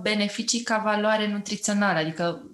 [0.01, 2.51] beneficii ca valoare nutrițională, adică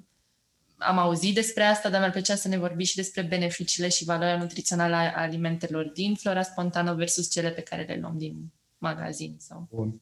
[0.77, 4.37] am auzit despre asta, dar mi-ar plăcea să ne vorbiți și despre beneficiile și valoarea
[4.37, 9.35] nutrițională a alimentelor din flora spontană versus cele pe care le luăm din magazin.
[9.39, 9.67] Sau...
[9.69, 10.01] Bun.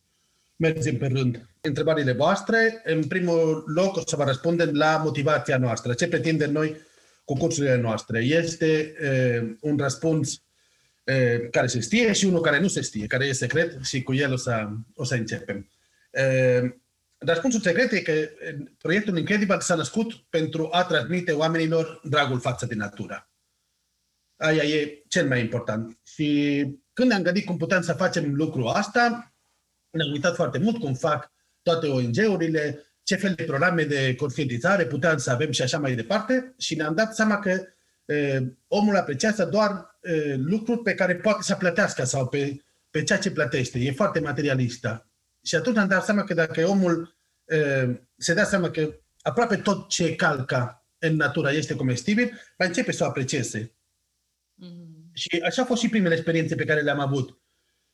[0.61, 1.47] Mergem pe rând.
[1.61, 5.93] Întrebările voastre, în primul loc o să vă răspundem la motivația noastră.
[5.93, 6.75] Ce pretindem noi
[7.25, 8.19] cu cursurile noastre?
[8.19, 13.25] Este uh, un răspuns uh, care se știe și unul care nu se știe, care
[13.25, 15.69] e secret și cu el o să, o să începem.
[16.11, 16.71] Uh,
[17.17, 18.13] Răspunsul secret e că
[18.77, 23.29] proiectul Incredible s-a născut pentru a transmite oamenilor dragul față de natura.
[24.37, 25.97] Aia e cel mai important.
[26.03, 26.61] Și
[26.93, 29.31] când ne-am gândit cum putem să facem lucrul asta,
[29.91, 35.17] ne-am uitat foarte mult cum fac toate ONG-urile, ce fel de programe de conștientizare puteam
[35.17, 37.49] să avem și așa mai departe și ne-am dat seama că
[38.05, 43.19] e, omul apreciază doar e, lucruri pe care poate să plătească sau pe, pe ceea
[43.19, 43.79] ce plătește.
[43.79, 45.09] E foarte materialistă.
[45.43, 47.19] Și atunci am dat seama că dacă omul
[48.17, 53.03] se dea seama că aproape tot ce calca în natura este comestibil, va începe să
[53.03, 53.75] o aprecieze.
[54.63, 55.13] Mm-hmm.
[55.13, 57.40] Și așa au fost și primele experiențe pe care le-am avut.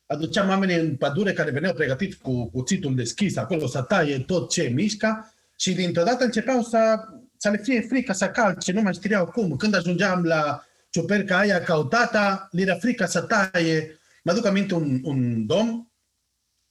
[0.07, 4.61] Aduceam oamenii în pădure care veneau pregătiți cu cuțitul deschis, acolo să taie tot ce
[4.63, 6.99] mișca și dintr-o dată începeau să,
[7.37, 9.55] să le fie frică să calce, nu mai știau cum.
[9.55, 13.99] Când ajungeam la ciuperca aia cautata, le era frică să taie.
[14.23, 15.91] Mă aduc aminte un, un domn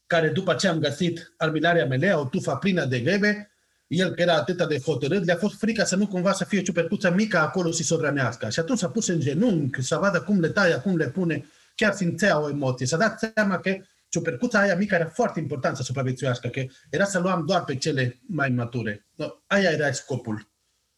[0.07, 3.51] care după ce am găsit arminarea melea, o tufa plină de grebe,
[3.87, 6.62] el că era atât de hotărât, le-a fost frica să nu cumva să fie o
[6.62, 8.49] ciupercuță mică acolo și să o rănească.
[8.49, 11.92] Și atunci s-a pus în genunchi să vadă cum le taie, cum le pune, chiar
[11.92, 12.86] simțea o emoție.
[12.86, 13.76] S-a dat seama că
[14.08, 18.20] ciupercuța aia mică era foarte important să supraviețuiască, că era să luam doar pe cele
[18.26, 19.06] mai mature.
[19.14, 20.48] No, aia era scopul.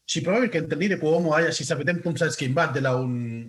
[0.05, 2.97] Și probabil că întâlnire cu omul aia și să vedem cum s-a schimbat de la
[2.97, 3.45] un,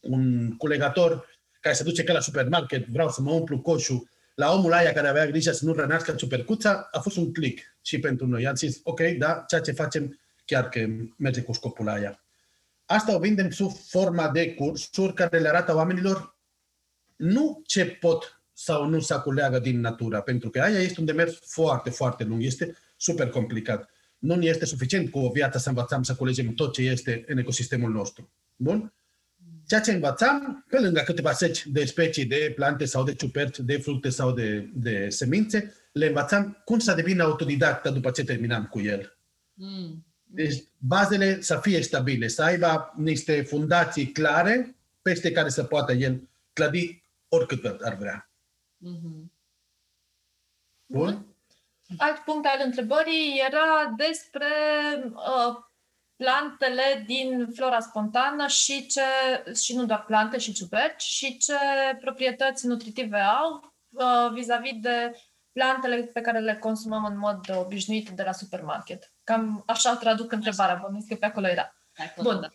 [0.00, 1.28] un culegator
[1.60, 5.08] care se duce ca la supermarket, vreau să mă umplu coșul, la omul aia care
[5.08, 8.46] avea grijă să nu rănească ciupercuța, a fost un click și pentru noi.
[8.46, 10.86] Am zis, ok, da, ceea ce facem chiar că
[11.16, 12.24] merge cu scopul aia.
[12.84, 16.38] Asta o vindem sub forma de cursuri care le arată oamenilor
[17.20, 21.38] nu ce pot sau nu să culeagă din natura, pentru că aia este un demers
[21.42, 23.90] foarte, foarte lung, este super complicat.
[24.18, 27.90] Nu este suficient cu o viață să învățăm să culegem tot ce este în ecosistemul
[27.90, 28.32] nostru.
[28.56, 28.92] Bun?
[29.66, 33.78] Ceea ce învățam, pe lângă câteva seci de specii de plante sau de ciuperci, de
[33.78, 38.80] fructe sau de, de semințe, le învățam cum să devină autodidactă după ce terminam cu
[38.80, 39.18] el.
[39.54, 40.06] Mm.
[40.24, 46.28] Deci bazele să fie stabile, să aibă niște fundații clare peste care să poată el
[46.52, 46.99] clădi
[47.30, 48.30] oricât ar vrea.
[48.86, 49.30] Mm-hmm.
[50.86, 51.26] Bun?
[51.98, 54.46] Alt punct al întrebării era despre
[55.04, 55.56] uh,
[56.16, 59.02] plantele din flora spontană și, ce,
[59.54, 61.54] și nu doar plante și ciuperci, și ce
[62.00, 65.16] proprietăți nutritive au uh, vis-a-vis de
[65.52, 69.12] plantele pe care le consumăm în mod obișnuit de la supermarket.
[69.24, 71.74] Cam așa traduc întrebarea, bănuiesc că pe acolo era.
[72.22, 72.40] Bun.
[72.40, 72.48] Da.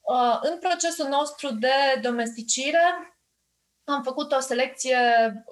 [0.00, 3.11] Uh, în procesul nostru de domesticire
[3.92, 4.96] am făcut o selecție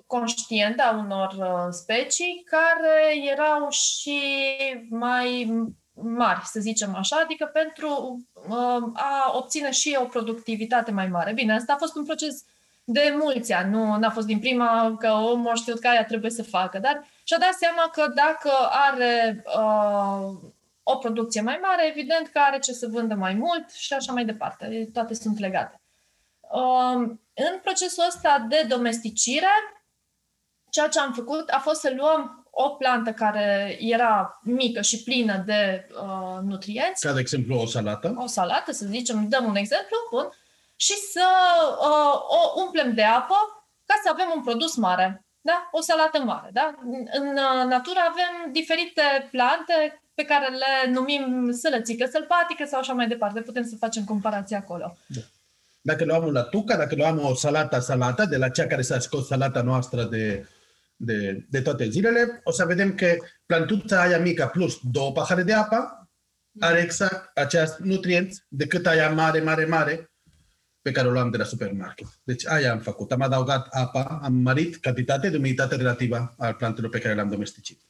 [0.07, 4.21] conștientă a unor uh, specii care erau și
[4.91, 5.53] mai
[6.03, 11.33] mari, să zicem așa, adică pentru uh, a obține și o productivitate mai mare.
[11.33, 12.45] Bine, asta a fost un proces
[12.85, 16.31] de mulți ani, nu a fost din prima că omul a știut că aia trebuie
[16.31, 20.51] să facă, dar și-a dat seama că dacă are uh,
[20.83, 24.25] o producție mai mare, evident că are ce să vândă mai mult și așa mai
[24.25, 24.89] departe.
[24.93, 25.80] Toate sunt legate.
[26.53, 29.83] Uh, în procesul ăsta de domesticire,
[30.71, 35.43] ceea ce am făcut a fost să luăm o plantă care era mică și plină
[35.47, 37.07] de uh, nutrienți.
[37.07, 38.15] Ca de exemplu o salată.
[38.17, 40.29] O salată, să zicem, dăm un exemplu, bun,
[40.77, 41.27] și să
[41.81, 43.35] uh, o umplem de apă
[43.87, 45.25] ca să avem un produs mare.
[45.41, 45.69] Da?
[45.71, 46.51] O salată mare.
[46.53, 46.75] Da?
[47.13, 53.09] În uh, natură avem diferite plante pe care le numim sălățică sălbatică sau așa mai
[53.09, 53.41] departe.
[53.41, 54.97] Putem să facem comparație acolo.
[55.07, 55.21] Da.
[55.81, 59.27] Dacă luăm o latuca, dacă luăm o salata salata, de la cea care s-a scos
[59.27, 60.45] salata noastră de
[61.03, 63.17] de, de toate zilele, o să vedem că
[63.47, 66.09] plantuța aia mică plus două pahare de apă
[66.59, 70.11] are exact aceeași nutrienți decât aia mare, mare, mare
[70.83, 72.07] pe care o luam de la supermarket.
[72.23, 73.13] Deci aia am făcut.
[73.13, 77.81] Am adăugat apa, am mărit cantitatea de umiditate relativă al plantelor pe care le-am domesticit.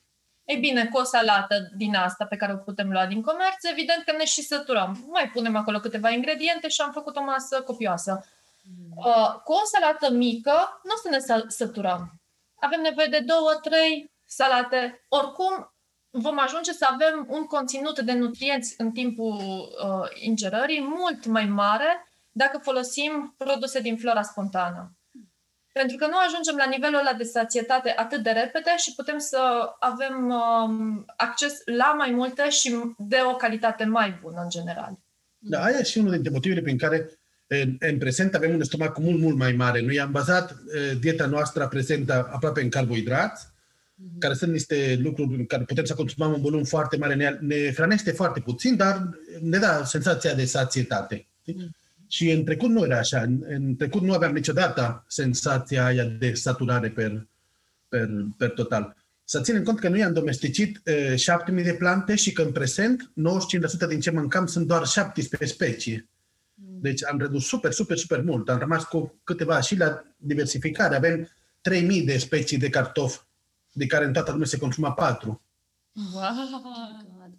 [0.51, 4.03] Ei bine, cu o salată din asta pe care o putem lua din comerț, evident
[4.05, 5.07] că ne și săturăm.
[5.13, 8.25] Mai punem acolo câteva ingrediente și am făcut o masă copioasă.
[8.63, 8.97] Mm.
[8.97, 12.21] Uh, cu o salată mică nu o să ne săturăm
[12.61, 15.05] avem nevoie de două, trei salate.
[15.09, 15.75] Oricum,
[16.11, 22.09] vom ajunge să avem un conținut de nutrienți în timpul uh, ingerării mult mai mare
[22.31, 24.93] dacă folosim produse din flora spontană.
[25.73, 29.41] Pentru că nu ajungem la nivelul ăla de sațietate atât de repede și putem să
[29.79, 34.99] avem um, acces la mai multe și de o calitate mai bună în general.
[35.39, 37.11] Da, aia e și unul dintre motivele prin care
[37.47, 39.81] în, în prezent avem un stomac mult, mult mai mare.
[39.81, 44.19] Noi am bazat uh, dieta noastră prezentă aproape în carbohidrați, mm-hmm.
[44.19, 47.73] care sunt niște lucruri în care putem să consumăm un volum foarte mare, ne, ne
[47.73, 49.09] hrănește foarte puțin, dar
[49.41, 51.17] ne dă senzația de sațietate.
[51.17, 51.80] Mm-hmm.
[52.11, 53.20] Și în trecut nu era așa.
[53.20, 57.27] În, în trecut nu aveam niciodată senzația aia de saturare per,
[57.88, 58.96] per, per total.
[59.25, 61.14] Să ținem cont că noi am domesticit uh,
[61.57, 63.11] 7.000 de plante și că în prezent
[63.85, 66.09] 95% din ce mâncăm sunt doar 17 specii.
[66.55, 68.49] Deci am redus super, super, super mult.
[68.49, 70.96] Am rămas cu câteva și la diversificare.
[70.96, 71.29] Avem
[71.70, 73.20] 3.000 de specii de cartofi,
[73.73, 75.42] de care în toată lumea se consumă 4.
[76.14, 76.23] Wow!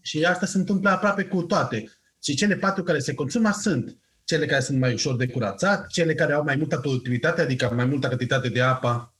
[0.02, 1.92] Și asta se întâmplă aproape cu toate.
[2.24, 3.96] Și cele patru care se consumă sunt
[4.32, 7.86] cele care sunt mai ușor de curățat, cele care au mai multă productivitate, adică mai
[7.86, 9.14] multă cantitate de apă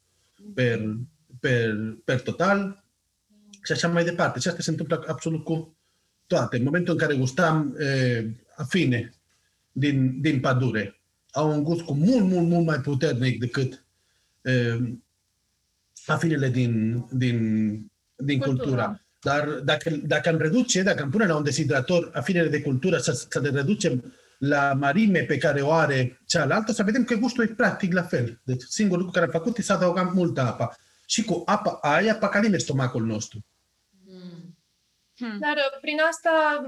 [0.54, 0.82] per,
[1.40, 2.84] per, per total
[3.64, 4.40] și așa mai departe.
[4.40, 5.78] Și asta se întâmplă absolut cu
[6.28, 6.58] toate.
[6.58, 9.14] În momentul în care gustam e, afine
[9.72, 13.84] din, din pădure, au un gust cu mult, mult, mult mai puternic decât
[14.42, 14.80] e,
[16.06, 17.38] afinele din, din,
[18.16, 18.66] din cultura.
[18.66, 19.02] cultura.
[19.22, 23.26] Dar dacă, dacă am reduce, dacă am pune la un deshidrator afinele de cultură, să,
[23.30, 27.48] să le reducem la marime pe care o are cealaltă, să vedem că gustul e
[27.48, 28.40] practic la fel.
[28.44, 30.76] Deci singurul lucru care am făcut e să adăugăm multă apă.
[31.06, 33.40] Și cu apa aia păcalim stomacul nostru.
[35.18, 35.40] Hmm.
[35.40, 36.66] Dar prin asta,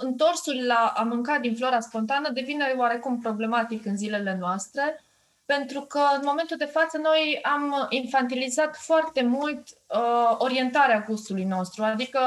[0.00, 5.04] întorsul la a mânca din flora spontană devine oarecum problematic în zilele noastre,
[5.44, 11.82] pentru că în momentul de față noi am infantilizat foarte mult uh, orientarea gustului nostru.
[11.82, 12.20] Adică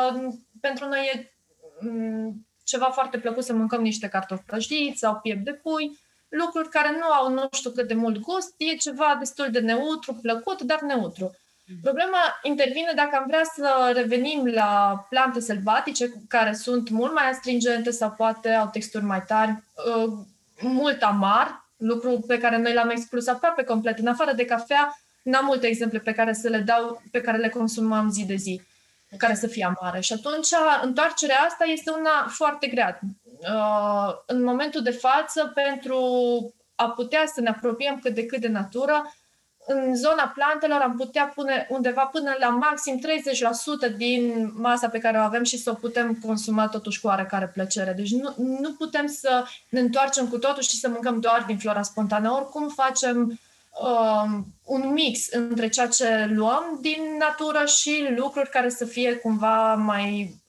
[0.62, 1.32] pentru noi e
[2.72, 7.08] ceva foarte plăcut să mâncăm niște cartofi prăjiți sau piept de pui, lucruri care nu
[7.12, 11.36] au nu știu cât de mult gust, e ceva destul de neutru, plăcut, dar neutru.
[11.82, 17.92] Problema intervine dacă am vrea să revenim la plante sălbatice care sunt mult mai astringente
[17.92, 20.12] sau poate au texturi mai tari, uh,
[20.62, 24.00] mult amar, lucru pe care noi l-am exclus aproape complet.
[24.00, 27.50] În afară de cafea, n-am multe exemple pe care să le dau, pe care le
[27.50, 28.62] consumăm zi de zi
[29.18, 30.00] care să fie amare.
[30.00, 30.48] Și atunci,
[30.82, 33.00] întoarcerea asta este una foarte grea.
[33.24, 36.00] Uh, în momentul de față, pentru
[36.76, 39.14] a putea să ne apropiem cât de cât de natură,
[39.66, 43.02] în zona plantelor am putea pune undeva până la maxim
[43.94, 47.48] 30% din masa pe care o avem și să o putem consuma totuși cu oarecare
[47.48, 47.94] plăcere.
[47.94, 51.82] Deci nu, nu putem să ne întoarcem cu totul și să mâncăm doar din flora
[51.82, 52.32] spontană.
[52.32, 53.40] Oricum facem
[53.80, 59.76] um, un mix între ceea ce luăm din natură și lucruri care să fie cumva
[59.76, 60.40] mai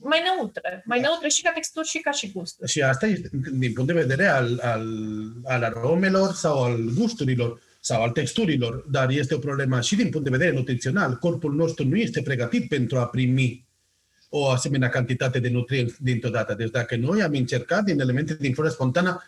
[0.00, 1.08] mai neutre, mai da.
[1.08, 2.62] neutre și ca texturi și ca și gust.
[2.66, 4.86] Și asta e din punct de vedere al, al,
[5.44, 10.24] al aromelor sau al gusturilor sau al texturilor, dar este o problemă și din punct
[10.24, 11.16] de vedere nutrițional.
[11.16, 13.66] Corpul nostru nu este pregătit pentru a primi
[14.28, 16.54] o asemenea cantitate de nutrienți dintr-o dată.
[16.54, 19.22] Deci dacă noi am încercat din elemente din flora spontană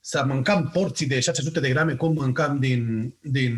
[0.00, 3.54] să mâncăm porții de 600 de grame cum mâncam din, din,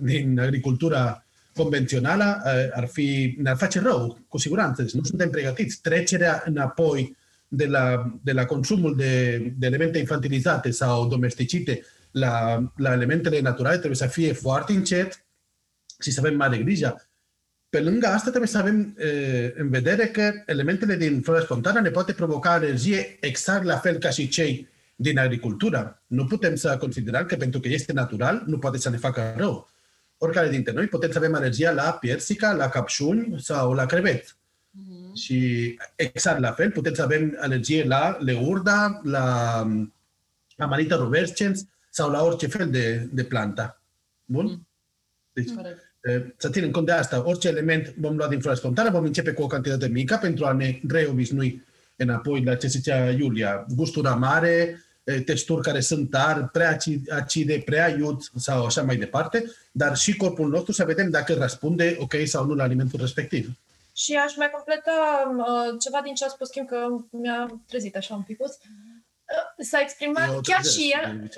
[0.00, 4.82] din agricultura convențională, eh, ar fi, ne-ar face rău, cu siguranță.
[4.82, 5.80] Deci nu suntem pregătiți.
[5.80, 7.16] Trecerea înapoi
[7.48, 13.76] de la, de la consumul de, de elemente infantilizate sau domesticite la, la elementele naturale
[13.76, 15.24] trebuie să fie foarte încet
[16.00, 17.08] și să avem mare grijă.
[17.68, 21.80] Pe lângă asta trebuie să avem e, eh, în vedere că elementele din flora spontană
[21.80, 24.68] ne poate provoca alergie exact la fel ca și cei
[25.00, 26.02] din agricultură.
[26.06, 29.68] Nu putem să considerăm că pentru că este natural, nu poate să ne facă rău.
[30.18, 34.24] Oricare dintre noi putem să avem alergia la piersica, la capșuni sau la crevet.
[34.24, 35.12] Mm-hmm.
[35.14, 39.66] Și exact la fel, putem să avem alergie la leurda, la
[40.56, 43.80] amanita ruberscens sau la orice fel de, de planta.
[44.24, 44.44] Bun?
[44.44, 44.66] Mm.
[45.32, 46.34] Deci, mm.
[46.36, 47.26] să ținem cont de asta.
[47.26, 50.52] Orice element vom lua din flora spontană, vom începe cu o cantitate mică pentru a
[50.52, 53.66] ne reobișnui înapoi la ce zicea Iulia.
[53.74, 54.82] Gusturi amare,
[55.24, 56.78] texturi care sunt tari, prea
[57.10, 61.96] acide, prea iud sau așa mai departe, dar și corpul nostru să vedem dacă răspunde
[62.00, 63.50] ok sau nu la alimentul respectiv.
[63.96, 64.90] Și aș mai completa
[65.36, 68.40] uh, ceva din ce a spus Kim, că mi-a trezit așa un pic.
[68.40, 68.48] Uh,
[69.58, 71.30] s-a exprimat Eu chiar și el,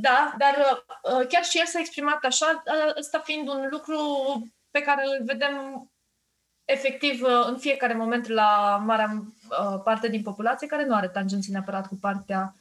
[0.00, 3.98] da, dar uh, chiar și el s-a exprimat așa, uh, ăsta fiind un lucru
[4.70, 5.88] pe care îl vedem
[6.64, 11.52] efectiv uh, în fiecare moment la marea uh, parte din populație care nu are tangenții
[11.52, 12.54] neapărat cu partea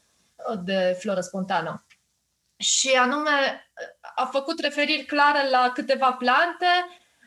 [0.63, 1.85] de floră spontană.
[2.57, 3.69] Și anume,
[4.15, 6.65] a făcut referiri clare la câteva plante.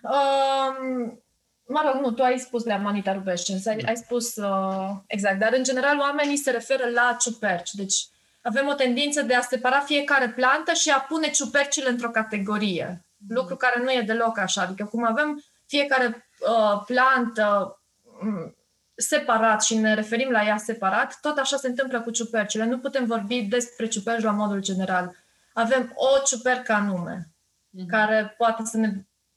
[0.02, 1.22] Um,
[1.66, 5.52] mă rog, nu, tu ai spus la Manita Rubescens, ai, ai spus uh, exact, dar
[5.52, 7.70] în general oamenii se referă la ciuperci.
[7.72, 8.06] Deci
[8.42, 13.04] avem o tendință de a separa fiecare plantă și a pune ciupercile într-o categorie.
[13.28, 14.62] Lucru care nu e deloc așa.
[14.62, 17.78] Adică cum avem fiecare uh, plantă
[18.22, 18.56] um,
[18.96, 22.64] separat și ne referim la ea separat, tot așa se întâmplă cu ciupercile.
[22.64, 25.16] Nu putem vorbi despre ciuperci la modul general.
[25.52, 27.86] Avem o ciupercă anume, mm-hmm.
[27.88, 28.92] care poate să ne,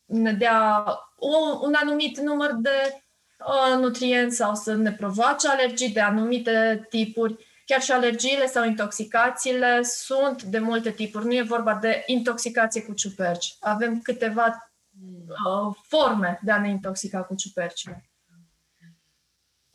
[0.05, 0.85] ne dea
[1.19, 3.03] un, un anumit număr de
[3.39, 7.47] uh, nutrienți sau să ne provoace alergii de anumite tipuri.
[7.65, 11.25] Chiar și alergiile sau intoxicațiile sunt de multe tipuri.
[11.25, 13.55] Nu e vorba de intoxicație cu ciuperci.
[13.59, 14.71] Avem câteva
[15.27, 18.08] uh, forme de a ne intoxica cu ciupercile.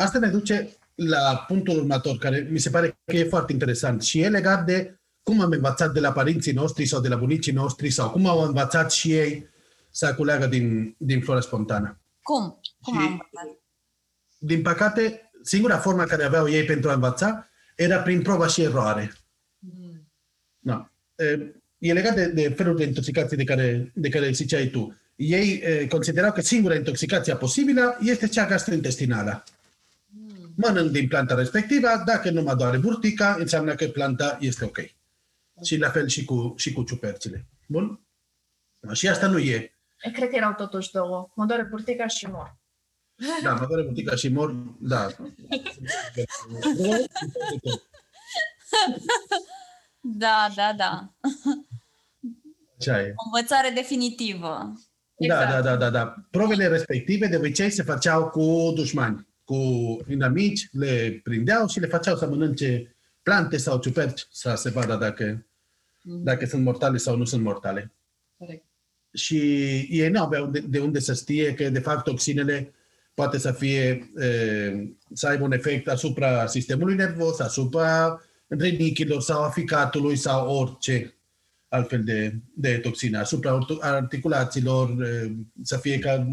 [0.04, 4.20] Asta ne duce la punctul următor, care mi se pare că e foarte interesant și
[4.20, 7.90] e legat de cum am învățat de la părinții noștri sau de la bunicii noștri
[7.90, 9.48] sau cum au învățat și ei
[9.90, 12.00] să culeagă din, din flora spontană.
[12.22, 12.60] Cum?
[12.82, 13.58] Cum Și- am învățat?
[14.38, 19.12] Din păcate, singura formă care aveau ei pentru a învăța era prin proba și eroare.
[20.58, 20.90] Da.
[21.16, 24.96] E, E legat de, de felul de intoxicație de care, de care ziceai tu.
[25.16, 29.44] Ei e, considerau că singura intoxicație posibilă este cea gastrointestinală.
[30.56, 34.78] Mănânc din planta respectivă, dacă nu mă doare burtica, înseamnă că planta este ok.
[35.64, 37.46] Și la fel și cu, și cu ciupercile.
[37.66, 38.00] Bun?
[38.92, 39.72] Și asta nu e.
[40.12, 41.28] Cred că erau totuși două.
[41.34, 42.56] Mă doare burtica și mor.
[43.42, 44.50] Da, mă doare burtica și mor,
[44.80, 45.06] da.
[50.00, 51.12] Da, da, da.
[52.78, 53.12] Ce e?
[53.16, 54.72] O învățare definitivă.
[55.16, 55.50] Da, Exact.
[55.50, 56.14] da, da, da, da.
[56.30, 59.54] Provele respective de obicei se făceau cu dușmani, cu
[60.08, 65.46] inamici, le prindeau și le făceau să mănânce plante sau ciuperci să se vadă dacă,
[66.02, 67.92] dacă sunt mortale sau nu sunt mortale.
[68.36, 68.64] Corect.
[69.12, 69.38] Și
[69.90, 72.72] ei nu aveau de, de unde să știe că, de fapt, toxinele
[73.14, 74.72] poate să fie, e,
[75.12, 81.14] să aibă un efect asupra sistemului nervos, asupra renichilor sau a ficatului sau orice
[81.68, 85.32] altfel de, de toxine, asupra orto- articulațiilor, e,
[85.62, 86.26] să fie ca,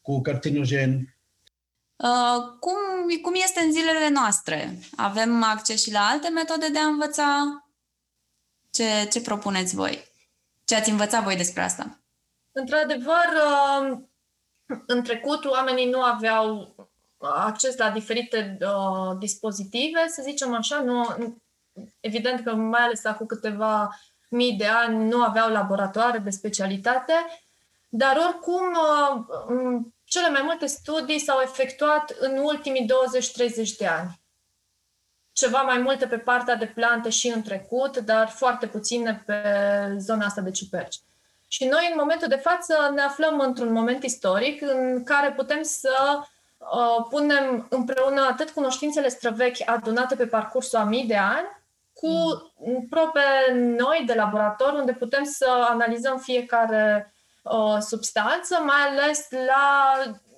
[0.00, 1.15] cu carcinogen.
[1.96, 2.76] Uh, cum,
[3.22, 4.78] cum este în zilele noastre?
[4.96, 7.60] Avem acces și la alte metode de a învăța?
[8.70, 10.04] Ce, ce propuneți voi?
[10.64, 12.00] Ce ați învățat voi despre asta?
[12.52, 13.98] Într-adevăr, uh,
[14.86, 16.74] în trecut oamenii nu aveau
[17.18, 21.16] acces la diferite uh, dispozitive, să zicem așa, nu,
[22.00, 27.12] evident că mai ales acum câteva mii de ani nu aveau laboratoare de specialitate,
[27.88, 32.88] dar oricum uh, m, cele mai multe studii s-au efectuat în ultimii
[33.64, 34.20] 20-30 de ani.
[35.32, 39.42] Ceva mai multe pe partea de plante și în trecut, dar foarte puține pe
[39.98, 41.00] zona asta de ciuperci.
[41.48, 46.18] Și noi, în momentul de față, ne aflăm într-un moment istoric în care putem să
[46.58, 51.46] uh, punem împreună atât cunoștințele străvechi adunate pe parcursul a mii de ani,
[51.92, 52.08] cu
[52.90, 53.20] probe
[53.52, 57.14] noi de laborator, unde putem să analizăm fiecare
[57.50, 59.94] uh, substanță, mai ales la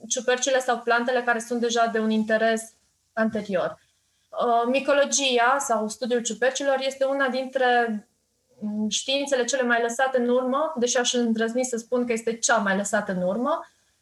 [0.08, 2.72] ciupercile sau plantele care sunt deja de un interes
[3.12, 3.78] anterior.
[4.28, 7.66] Uh, micologia sau studiul ciupercilor este una dintre
[8.60, 12.56] mm, științele cele mai lăsate în urmă, deși aș îndrăzni să spun că este cea
[12.56, 13.60] mai lăsată în urmă,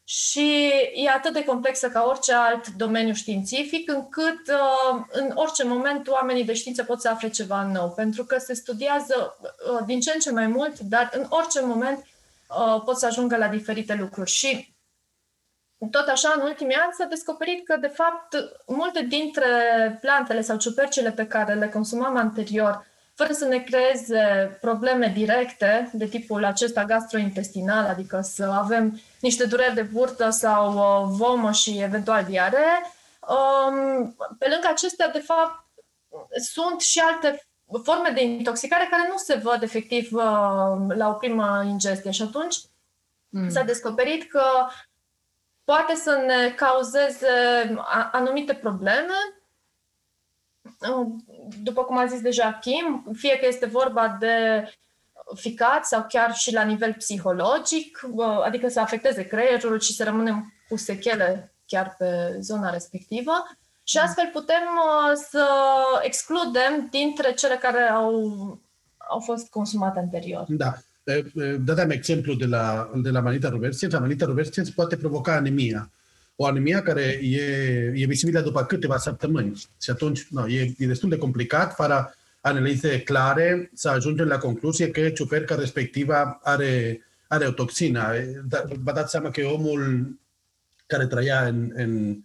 [0.09, 6.07] și e atât de complexă ca orice alt domeniu științific, încât uh, în orice moment
[6.07, 10.11] oamenii de știință pot să afle ceva nou, pentru că se studiază uh, din ce
[10.13, 12.05] în ce mai mult, dar în orice moment
[12.47, 14.29] uh, pot să ajungă la diferite lucruri.
[14.29, 14.75] Și
[15.91, 18.35] tot așa, în ultimii ani s-a descoperit că, de fapt,
[18.67, 19.47] multe dintre
[20.01, 22.85] plantele sau ciupercile pe care le consumam anterior,
[23.15, 29.73] fără să ne creeze probleme directe de tipul acesta gastrointestinal, adică să avem niște dureri
[29.73, 32.81] de burtă sau uh, vomă și eventual diaree,
[33.27, 35.65] um, pe lângă acestea, de fapt,
[36.53, 37.46] sunt și alte
[37.83, 40.21] forme de intoxicare care nu se văd efectiv uh,
[40.95, 42.55] la o primă ingestie și atunci
[43.29, 43.49] Mm.
[43.49, 44.43] s-a descoperit că
[45.63, 47.27] poate să ne cauzeze
[47.77, 49.13] a- anumite probleme,
[50.91, 51.07] Uh,
[51.63, 54.63] după cum a zis deja Kim, fie că este vorba de
[55.35, 60.53] ficat sau chiar și la nivel psihologic, uh, adică să afecteze creierul și să rămânem
[60.69, 63.31] cu sechele chiar pe zona respectivă.
[63.89, 65.45] Și astfel putem uh, să
[66.01, 68.13] excludem dintre cele care au,
[68.97, 70.45] au fost consumate anterior.
[70.47, 70.73] Da.
[71.03, 73.99] E, e, Dădeam exemplu de la, de la Manita rubertiens.
[73.99, 75.91] Manita rubertiens poate provoca anemia.
[76.35, 77.41] O anemia care e,
[77.95, 79.67] e vizibilă după câteva săptămâni.
[79.81, 84.91] Și atunci no, e, e destul de complicat, fără analize clare, să ajungem la concluzie
[84.91, 88.15] că ciuperca respectivă are, are o toxină.
[88.15, 90.11] E, da- Vă dați seama că omul
[90.85, 92.17] care trăia în, în,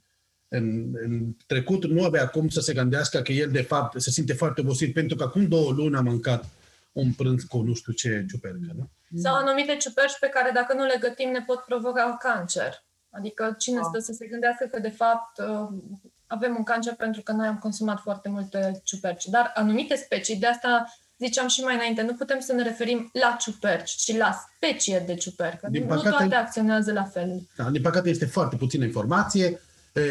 [0.53, 4.33] în, în trecut nu avea cum să se gândească că el, de fapt, se simte
[4.33, 6.45] foarte obosit pentru că acum două luni a mâncat
[6.93, 8.59] un prânz cu nu știu ce ciupercă.
[8.77, 8.91] Nu?
[9.21, 12.85] Sau anumite ciuperci pe care dacă nu le gătim ne pot provoca cancer.
[13.11, 13.85] Adică cine Ah.
[13.89, 15.69] stă să se gândească că de fapt uh,
[16.27, 19.25] avem un cancer pentru că noi am consumat foarte multe ciuperci.
[19.27, 20.85] Dar anumite specii, de asta
[21.19, 25.15] ziceam și mai înainte, nu putem să ne referim la ciuperci, ci la specie de
[25.15, 25.69] ciupercă.
[25.71, 27.41] Din nu păcate- toate acționează la fel.
[27.57, 29.59] Da, din păcate este foarte puțină informație, eh,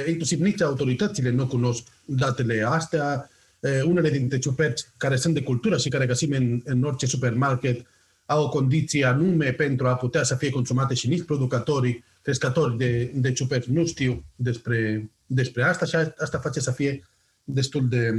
[0.08, 3.30] inclusiv nici autoritățile nu cunosc datele astea.
[3.60, 7.86] Eh, Unele dintre ciuperci care sunt de cultură și care găsim în, în orice supermarket
[8.26, 13.12] au o condiție anume pentru a putea să fie consumate și nici producătorii, crescători de,
[13.16, 17.08] de ciuperci nu știu despre, despre asta și a- asta face să fie
[17.44, 18.12] destul de,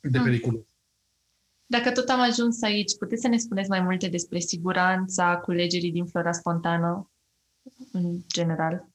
[0.00, 0.24] de Mm.
[0.24, 0.60] periculos.
[1.66, 6.04] Dacă tot am ajuns aici, puteți să ne spuneți mai multe despre siguranța culegerii din
[6.06, 7.10] flora spontană,
[7.92, 8.87] în general?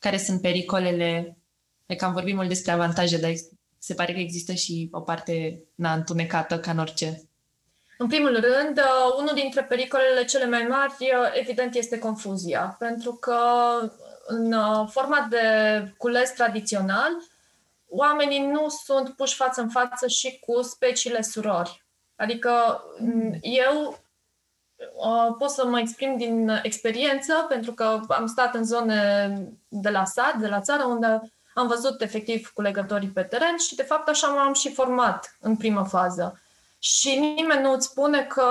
[0.00, 1.38] Care sunt pericolele?
[1.86, 3.48] E că am vorbit mult despre avantaje, dar ex-
[3.78, 7.22] se pare că există și o parte na, întunecată, ca în orice.
[7.98, 12.76] În primul rând, uh, unul dintre pericolele cele mai mari, uh, evident, este confuzia.
[12.78, 13.38] Pentru că
[14.26, 15.44] în uh, forma de
[15.96, 17.10] cules tradițional,
[17.88, 21.84] oamenii nu sunt puși față în față și cu speciile surori.
[22.16, 23.96] Adică m, eu uh,
[25.38, 29.30] pot să mă exprim din experiență, pentru că am stat în zone
[29.68, 33.82] de la sat, de la țară, unde am văzut efectiv culegătorii pe teren și de
[33.82, 36.40] fapt așa m-am și format în primă fază.
[36.78, 38.44] Și nimeni nu îți spune că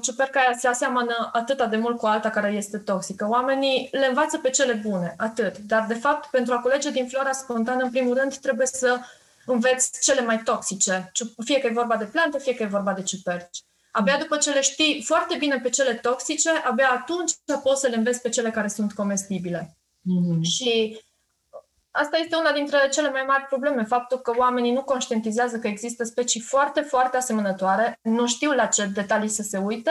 [0.00, 3.26] ciuperca aia se aseamănă atât de mult cu alta care este toxică.
[3.28, 5.58] Oamenii le învață pe cele bune, atât.
[5.58, 8.98] Dar, de fapt, pentru a culege din flora spontană, în primul rând, trebuie să
[9.46, 11.10] înveți cele mai toxice.
[11.12, 13.64] Ciu- Fie că e vorba de plante, fie că e vorba de ciuperci.
[13.98, 17.32] Abia după ce le știi foarte bine pe cele toxice, abia atunci
[17.62, 19.76] poți să le înveți pe cele care sunt comestibile.
[20.00, 20.40] Mm-hmm.
[20.42, 21.00] Și
[21.90, 26.04] asta este una dintre cele mai mari probleme, faptul că oamenii nu conștientizează că există
[26.04, 29.90] specii foarte, foarte asemănătoare, nu știu la ce detalii să se uite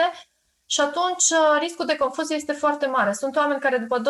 [0.68, 3.12] și atunci uh, riscul de confuzie este foarte mare.
[3.12, 4.02] Sunt oameni care după 20-30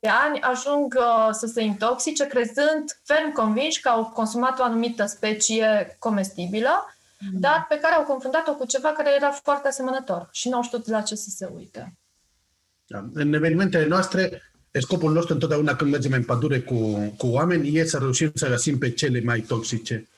[0.00, 5.06] de ani ajung uh, să se intoxice, crezând ferm convinși că au consumat o anumită
[5.06, 6.94] specie comestibilă,
[7.32, 10.88] dar pe care au confruntat-o cu ceva care era foarte asemănător și nu au știut
[10.88, 11.96] la ce să se uite.
[12.86, 13.04] Da.
[13.12, 14.42] În evenimentele noastre,
[14.80, 18.78] scopul nostru întotdeauna când mergem în pădure cu, cu oameni e să reușim să găsim
[18.78, 20.08] pe cele mai toxice.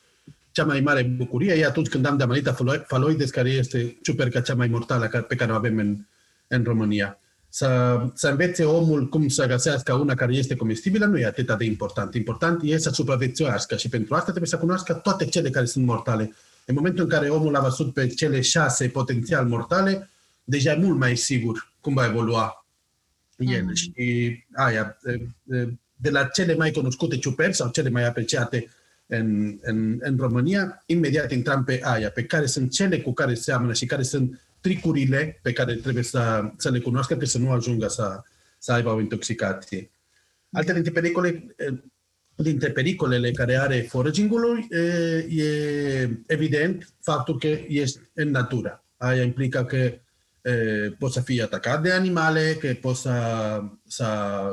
[0.51, 4.67] Cea mai mare bucurie e atunci când am Damanita faloides, care este ciuperca cea mai
[4.67, 5.97] mortală ca- pe care o avem în,
[6.47, 7.19] în România.
[7.49, 11.65] Să, să învețe omul cum să găsească una care este comestibilă nu e atât de
[11.65, 12.15] important.
[12.15, 16.35] Important e să supraviețuiască și pentru asta trebuie să cunoască toate cele care sunt mortale.
[16.67, 20.09] În momentul în care omul a văzut pe cele șase potențial mortale,
[20.45, 22.67] deja e mult mai sigur cum va evolua
[23.39, 23.63] el.
[23.63, 23.75] Mhm.
[23.75, 25.11] Și aia, e,
[25.57, 28.69] e, de la cele mai cunoscute ciuperci sau cele mai apreciate
[29.07, 33.73] în, în, în România, imediat intram pe aia, pe care sunt cele cu care seamănă
[33.73, 37.89] și care sunt tricurile pe care trebuie să, să le cunoască, că să nu ajungă
[37.89, 38.23] să,
[38.59, 39.91] să aibă o intoxicație.
[40.53, 41.73] Alte dintre pericole, e,
[42.37, 44.79] dintre pericolele care are foragingul e,
[45.29, 48.85] e evident faptul că ești în natură.
[48.97, 50.01] Aia implică că e,
[50.99, 53.13] poți să fii atacat de animale, că poți să,
[53.87, 54.07] să,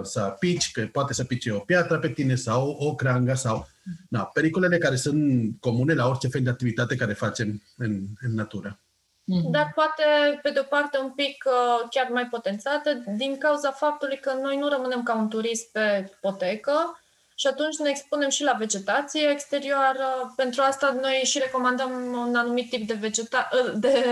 [0.04, 3.70] să pici, că poate să pice o piatră pe tine sau o crangă sau...
[4.10, 8.80] Na, pericolele care sunt comune la orice fel de activitate care facem în, în natură.
[9.22, 9.52] Mm-hmm.
[9.52, 10.04] Dar poate,
[10.42, 14.68] pe de-o parte, un pic uh, chiar mai potențată, din cauza faptului că noi nu
[14.68, 17.01] rămânem ca un turist pe potecă
[17.42, 20.34] și atunci ne expunem și la vegetație exterioară.
[20.36, 21.92] Pentru asta noi și recomandăm
[22.28, 24.04] un anumit tip de, vegeta- uh, de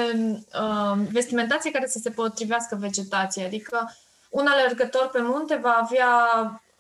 [0.53, 3.45] uh, vestimentație care să se potrivească vegetației.
[3.45, 3.95] Adică
[4.29, 6.11] un alergător pe munte va avea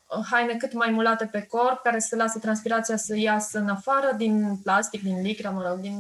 [0.07, 4.13] uh, haine cât mai mulate pe corp, care să lase transpirația să iasă în afară
[4.17, 5.97] din plastic, din licra, mă rog, din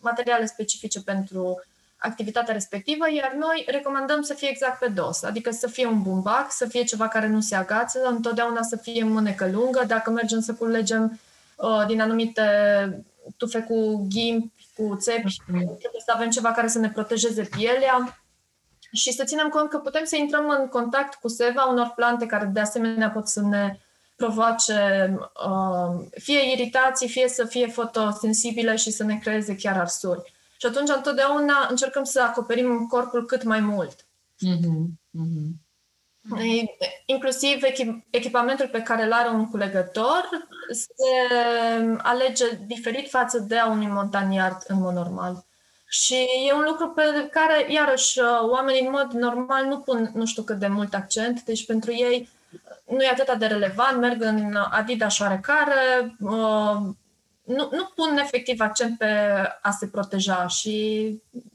[0.00, 1.62] materiale specifice pentru
[2.02, 6.52] activitatea respectivă, iar noi recomandăm să fie exact pe dos, adică să fie un bumbac,
[6.52, 10.54] să fie ceva care nu se agață, întotdeauna să fie mânecă lungă, dacă mergem să
[10.54, 11.20] culegem
[11.56, 12.42] uh, din anumite
[13.36, 15.36] tufe cu ghimpi, cu țepi,
[15.78, 18.16] trebuie să avem ceva care să ne protejeze pielea.
[18.92, 22.44] Și să ținem cont că putem să intrăm în contact cu seva unor plante care
[22.44, 23.78] de asemenea pot să ne
[24.16, 25.14] provoace
[25.46, 30.32] uh, fie iritații, fie să fie fotosensibile și să ne creeze chiar arsuri.
[30.62, 34.06] Și atunci întotdeauna încercăm să acoperim corpul cât mai mult.
[34.46, 34.86] Mm-hmm.
[35.18, 35.50] Mm-hmm.
[36.38, 40.28] E- Inclusiv echi- echipamentul pe care îl are un culegător
[40.70, 41.26] se
[41.98, 45.44] alege diferit față de a unui montaniar în mod normal.
[45.88, 46.16] Și
[46.48, 48.18] e un lucru pe care, iarăși,
[48.50, 52.28] oamenii în mod normal nu pun nu știu cât de mult accent, deci pentru ei
[52.86, 56.76] nu e atât de relevant, merg în Adidas oarecare, uh,
[57.42, 59.06] nu, nu pun efectiv accent pe
[59.62, 61.04] a se proteja și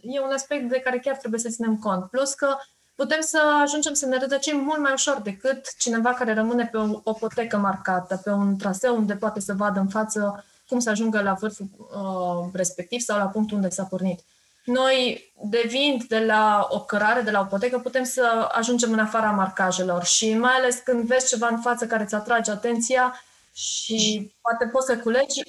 [0.01, 2.09] e un aspect de care chiar trebuie să ținem cont.
[2.09, 2.57] Plus că
[2.95, 6.99] putem să ajungem să ne rătăcim mult mai ușor decât cineva care rămâne pe o,
[7.03, 11.21] o potecă marcată, pe un traseu unde poate să vadă în față cum să ajungă
[11.21, 14.19] la vârful uh, respectiv sau la punctul unde s-a pornit.
[14.63, 19.31] Noi, devind de la o cărare, de la o potecă, putem să ajungem în afara
[19.31, 23.21] marcajelor și mai ales când vezi ceva în față care îți atrage atenția
[23.57, 25.41] și poate poți să culegi,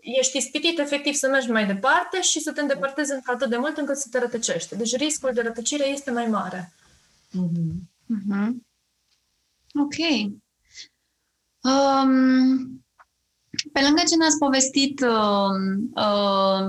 [0.00, 3.76] ești ispitit efectiv să mergi mai departe și să te îndepărtezi încă atât de mult
[3.76, 4.76] încât să te rătăcești.
[4.76, 6.72] Deci riscul de rătăcire este mai mare.
[7.30, 8.48] Mm-hmm.
[9.74, 9.96] Ok.
[11.60, 12.84] Um,
[13.72, 15.54] pe lângă ce ne-ați povestit uh,
[15.94, 16.66] uh,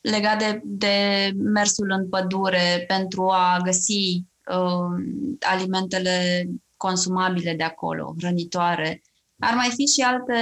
[0.00, 5.04] legat de, de mersul în pădure pentru a găsi uh,
[5.40, 6.46] alimentele
[6.76, 9.02] consumabile de acolo, hrănitoare,
[9.42, 10.34] ar mai fi și alte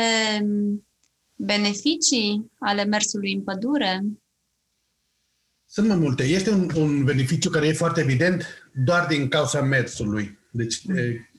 [1.37, 4.03] beneficii ale mersului în pădure?
[5.67, 6.23] Sunt mai multe.
[6.23, 8.45] Este un, un beneficiu care e foarte evident
[8.85, 10.39] doar din cauza mersului.
[10.51, 10.83] Deci,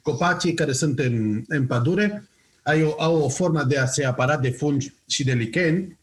[0.01, 2.29] copacii care sunt în, în pădure
[2.63, 5.99] au, au o formă de a se apara de fungi și de licheni,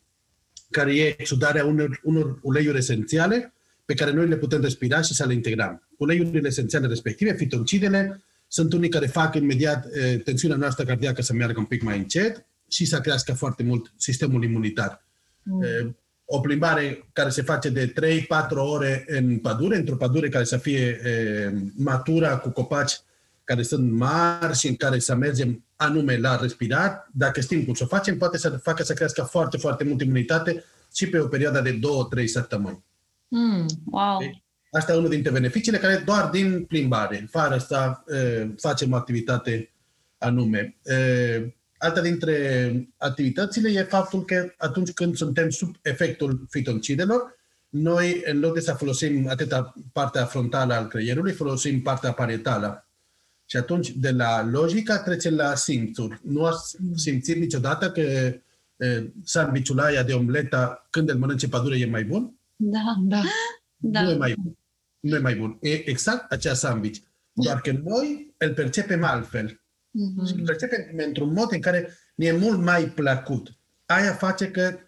[0.71, 3.53] care e exudarea unor, unor uleiuri esențiale
[3.85, 5.89] pe care noi le putem respira și să le integrăm.
[5.97, 11.59] Uleiurile esențiale respective, fitoncidele, sunt unii care fac imediat e, tensiunea noastră cardiacă să meargă
[11.59, 15.05] un pic mai încet și să crească foarte mult sistemul imunitar.
[15.43, 15.63] Mm.
[15.63, 17.95] E, o plimbare care se face de 3-4
[18.51, 23.01] ore în pădure, într-o pădure care să fie e, matură, cu copaci
[23.45, 27.85] care sunt mari și în care să mergem anume la respirat, dacă știm cum să
[27.85, 31.61] o facem, poate să facă să crească foarte, foarte mult imunitate și pe o perioadă
[31.61, 31.79] de
[32.23, 32.85] 2-3 săptămâni.
[33.29, 34.19] Mm, wow!
[34.19, 39.73] Deci, asta e unul dintre beneficiile care doar din plimbare, fără asta e, facem activitate
[40.19, 40.77] anume.
[40.85, 47.37] E, alta dintre activitățile e faptul că atunci când suntem sub efectul fitoncidelor,
[47.69, 52.89] noi, în loc de să folosim atâta partea frontală al creierului, folosim partea parietală.
[53.47, 56.21] Și atunci, de la logica, trecem la simțuri.
[56.23, 58.43] Nu ați simțit niciodată că e,
[59.25, 62.35] sandvițul aia de omleta, când îl mănânce pădure, e mai bun?
[62.57, 63.23] Da, da.
[63.77, 64.03] da.
[64.03, 64.58] Nu e mai bun.
[65.01, 65.59] Nu e mai bun.
[65.61, 66.99] E exact acea sandwich.
[67.33, 69.51] Doar că noi îl percepem altfel.
[69.51, 70.27] Mm-hmm.
[70.27, 73.59] Și îl percepem într-un mod în care ne e mult mai plăcut.
[73.87, 74.79] Aia face că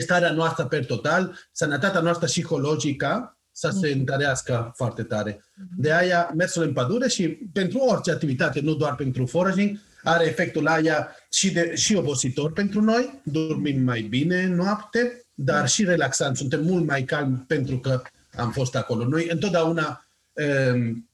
[0.00, 5.44] starea noastră per total, sănătatea noastră psihologică, să se întărească foarte tare.
[5.76, 10.66] De aia, mersul în pădure și pentru orice activitate, nu doar pentru foraging, are efectul
[10.66, 16.64] aia și, de, și obositor pentru noi, dormim mai bine noapte, dar și relaxant, suntem
[16.64, 18.02] mult mai calmi pentru că
[18.36, 19.04] am fost acolo.
[19.04, 21.10] Noi întotdeauna um,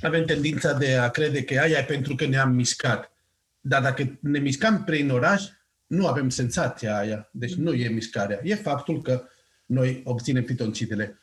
[0.00, 3.12] avem tendința de a crede că aia e pentru că ne-am mișcat.
[3.60, 5.42] Dar dacă ne mișcăm prin oraș,
[5.86, 7.28] nu avem senzația aia.
[7.32, 8.40] Deci nu e mișcarea.
[8.42, 9.22] E faptul că
[9.66, 11.18] noi obținem fitoncidele.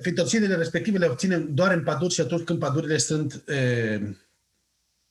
[0.00, 4.00] Fitoncidele respective le obținem doar în păduri și atunci când pădurile sunt e,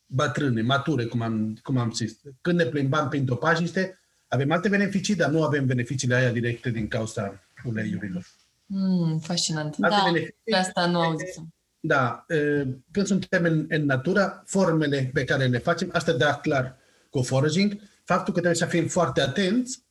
[0.06, 2.20] bătrâne, mature, cum am, cum am zis.
[2.42, 6.88] Când ne plimbăm prin topajiște, avem alte beneficii, dar nu avem beneficiile aia directe din
[6.88, 8.26] cauza uleiurilor.
[8.66, 9.76] Mm, fascinant.
[9.80, 11.36] Alte Da, beneficii, De asta nu auzit.
[11.80, 16.78] da, e, când suntem în, în natură, formele pe care le facem, asta da clar
[17.10, 19.84] cu foraging, faptul că trebuie să fim foarte atenți,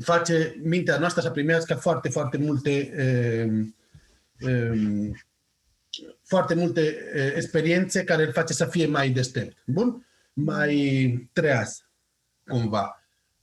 [0.00, 4.72] face mintea noastră să primească foarte, foarte multe e, e,
[6.22, 6.80] foarte multe
[7.14, 9.56] e, experiențe care îl face să fie mai deștept.
[9.66, 10.06] Bun?
[10.32, 11.84] Mai treaz,
[12.46, 12.99] cumva.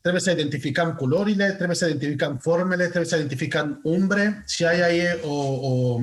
[0.07, 5.19] Trebuie să identificăm culorile, trebuie să identificăm formele, trebuie să identificăm umbre și aia e
[5.23, 5.99] o, o,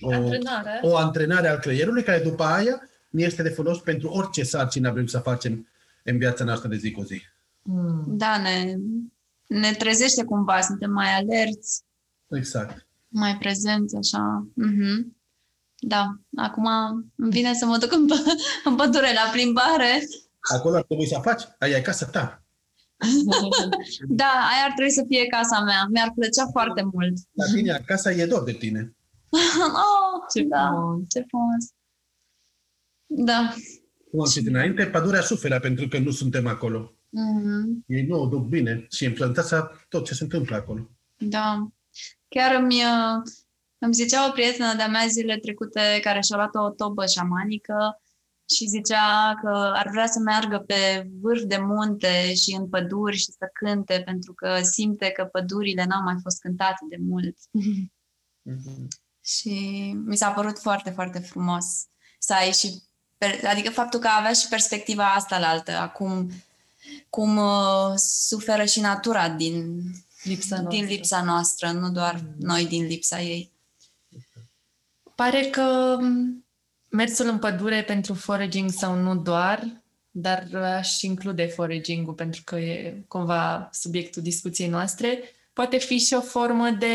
[0.00, 0.80] o, Antrenare.
[0.82, 5.06] o antrenare al creierului care după aia ne este de folos pentru orice sarcină vrem
[5.06, 5.68] să facem
[6.02, 7.22] în viața noastră de zi cu zi.
[7.62, 8.04] Mm.
[8.06, 8.74] Da, ne,
[9.46, 11.82] ne trezește cumva, suntem mai alerți,
[12.30, 12.86] Exact.
[13.08, 14.46] mai prezenți, așa.
[14.54, 15.16] Mhm.
[15.78, 16.66] Da, acum
[17.16, 20.08] îmi vine să mă duc în, pă- în pădure la plimbare.
[20.40, 21.42] Acolo ar trebui să faci.
[21.58, 22.38] Aia e casa ta.
[24.08, 25.86] Da, aia ar trebui să fie casa mea.
[25.90, 27.14] Mi-ar plăcea foarte mult.
[27.32, 28.92] La tine acasă e dor de tine.
[29.84, 31.08] Oh, Ce da, frumos.
[31.08, 31.64] ce frumos.
[33.06, 33.54] Da.
[34.10, 36.92] Cum am zis înainte, pădurea suferă pentru că nu suntem acolo.
[37.10, 37.84] Mhm.
[37.86, 40.90] Ei nu o duc bine și influențează tot ce se întâmplă acolo.
[41.16, 41.68] Da.
[42.28, 43.22] Chiar îmi, uh,
[43.78, 48.02] îmi zicea o prietenă de-a mea zile trecute care și-a luat o tobă șamanică
[48.48, 53.24] și zicea că ar vrea să meargă pe vârf de munte și în păduri și
[53.24, 57.36] să cânte pentru că simte că pădurile n-au mai fost cântate de mult.
[59.24, 59.50] Și
[60.04, 61.64] mi s-a părut foarte, foarte frumos
[62.18, 62.82] să ai și
[63.18, 66.30] Per- Adică faptul că avea și perspectiva asta la altă, acum
[67.10, 69.82] cum uh, suferă și natura din,
[70.22, 70.78] Lipsa noastră.
[70.78, 73.50] din lipsa noastră, nu doar noi din lipsa ei.
[75.14, 76.43] Pare că m,
[76.94, 83.04] mersul în pădure pentru foraging sau nu doar, dar aș include foraging-ul pentru că e
[83.08, 85.18] cumva subiectul discuției noastre,
[85.52, 86.86] poate fi și o formă de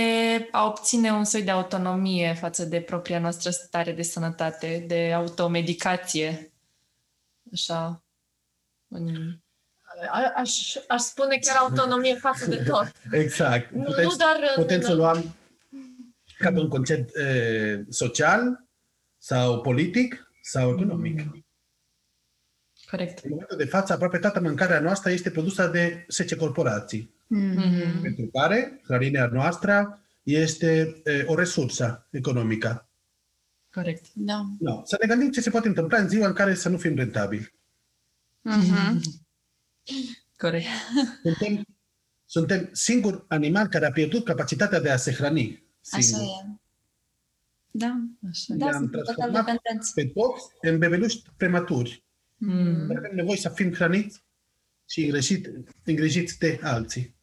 [0.51, 6.51] a obține un soi de autonomie față de propria noastră stare de sănătate, de automedicație.
[7.53, 8.03] Așa.
[8.87, 9.07] În...
[10.11, 12.91] A- Aș, aș spune chiar autonomie față de tot.
[13.23, 13.71] Exact.
[13.71, 15.35] Nu, Putem, nu doar în- putem să luăm
[16.37, 18.67] ca pe un concept e, social
[19.19, 21.21] sau politic sau economic.
[22.89, 23.23] Corect.
[23.23, 28.01] În momentul de față, aproape toată mâncarea noastră este produsă de 10 corporații, Mm-hmm.
[28.01, 32.89] pentru care hrănirea noastră este e, o resursă economică.
[33.71, 34.05] Corect.
[34.13, 34.41] Da.
[34.59, 34.81] No.
[34.85, 37.53] Să ne gândim ce se poate întâmpla în ziua în care să nu fim rentabili.
[38.41, 39.01] Mhm.
[40.37, 40.65] Corect.
[41.23, 41.65] Suntem,
[42.25, 46.25] suntem singur animal care a pierdut capacitatea de a se hrăni Așa singur.
[46.25, 46.59] e.
[47.71, 47.95] Da,
[48.29, 48.53] Așa.
[48.53, 49.93] da, I-am sunt total transformat dependenți.
[49.93, 52.03] Pe toți în bebeluși prematuri.
[52.37, 52.87] Mm.
[52.87, 54.23] Dar avem nevoie să fim hrăniți
[54.89, 55.49] și îngrijit,
[55.85, 57.15] îngrijiți de alții.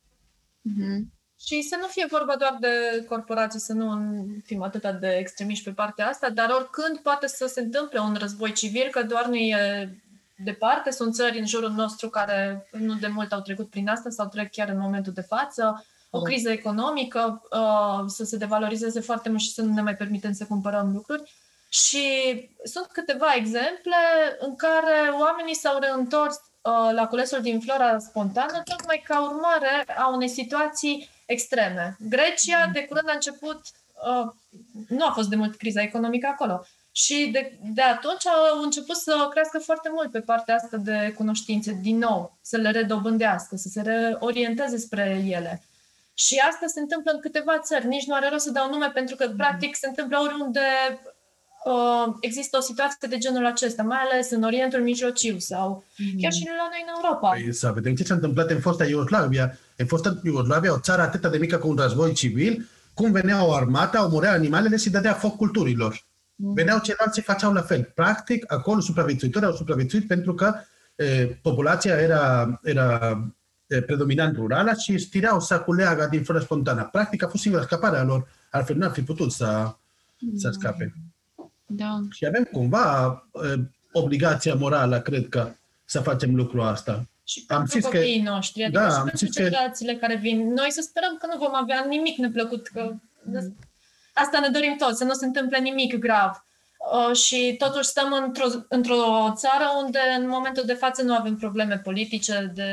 [0.61, 1.15] Mhm.
[1.39, 5.71] Și să nu fie vorba doar de corporații, să nu fim atât de extremiști pe
[5.71, 9.91] partea asta, dar oricând poate să se întâmple un război civil, că doar nu e
[10.45, 14.29] departe, sunt țări în jurul nostru care nu de mult au trecut prin asta sau
[14.29, 15.87] trec chiar în momentul de față,
[16.17, 16.25] o Da.
[16.25, 20.45] criză economică, uh, să se devalorizeze foarte mult și să nu ne mai permitem să
[20.45, 21.35] cumpărăm lucruri.
[21.69, 22.05] Și
[22.65, 23.97] sunt câteva exemple
[24.39, 30.09] în care oamenii s-au reîntors uh, la culesul din flora spontană tocmai ca urmare a
[30.09, 31.97] unei situații extreme.
[32.09, 33.61] Grecia, de curând a început,
[34.09, 34.33] uh,
[34.89, 39.29] nu a fost de mult criza economică acolo, și de, de atunci au început să
[39.31, 43.83] crească foarte mult pe partea asta de cunoștințe, din nou, să le redobândească, să se
[43.83, 45.63] reorienteze spre ele.
[46.25, 47.87] Și asta se întâmplă în câteva țări.
[47.87, 50.67] Nici nu are rost să dau nume, pentru că, practic, se întâmplă oriunde
[51.65, 55.85] uh, există o situație de genul acesta, mai ales în Orientul Mijlociu sau
[56.21, 57.31] chiar și la noi în Europa.
[57.31, 59.59] Păi să vedem ce s-a întâmplat în fosta Iugoslavia.
[59.77, 63.53] În fosta Iugoslavia, o țară atât de mică cu un război civil, cum venea o
[63.53, 66.05] armată, omorea animalele și dădea foc culturilor.
[66.37, 67.93] Veneau ceilalți și făceau la fel.
[67.95, 70.55] Practic, acolo supraviețuitorii au supraviețuit pentru că
[70.95, 73.35] e, populația era, era e,
[73.87, 76.89] predominant rurală și stireau să culeagă din flora spontană.
[76.93, 78.29] Practic, a fost singura scapare a lor.
[78.51, 79.75] Altfel n-ar fi putut să,
[80.37, 80.95] să scape.
[81.67, 82.01] Da.
[82.11, 83.05] Și avem cumva
[83.45, 83.55] e,
[83.93, 85.51] obligația morală, cred că,
[85.85, 87.07] să facem lucrul asta.
[87.25, 89.95] Și Am pentru zis că- copiii noștri, adică da, și am pentru zis că- generațiile
[89.95, 90.53] care vin.
[90.53, 92.93] Noi să sperăm că nu vom avea nimic neplăcut, că
[94.15, 96.46] asta ne dorim toți, să nu se întâmple nimic grav.
[96.93, 101.81] Uh, și totuși stăm într-o, într-o țară unde în momentul de față nu avem probleme
[101.85, 102.71] politice de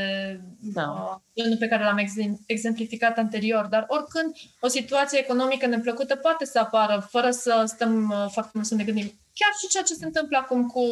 [0.60, 0.82] Da.
[0.82, 6.46] uh, genul pe care l-am ex- exemplificat anterior, dar oricând o situație economică neplăcută poate
[6.46, 9.06] să apară fără să stăm uh, foarte mult să ne gândim.
[9.34, 10.84] Chiar și ceea ce se întâmplă acum cu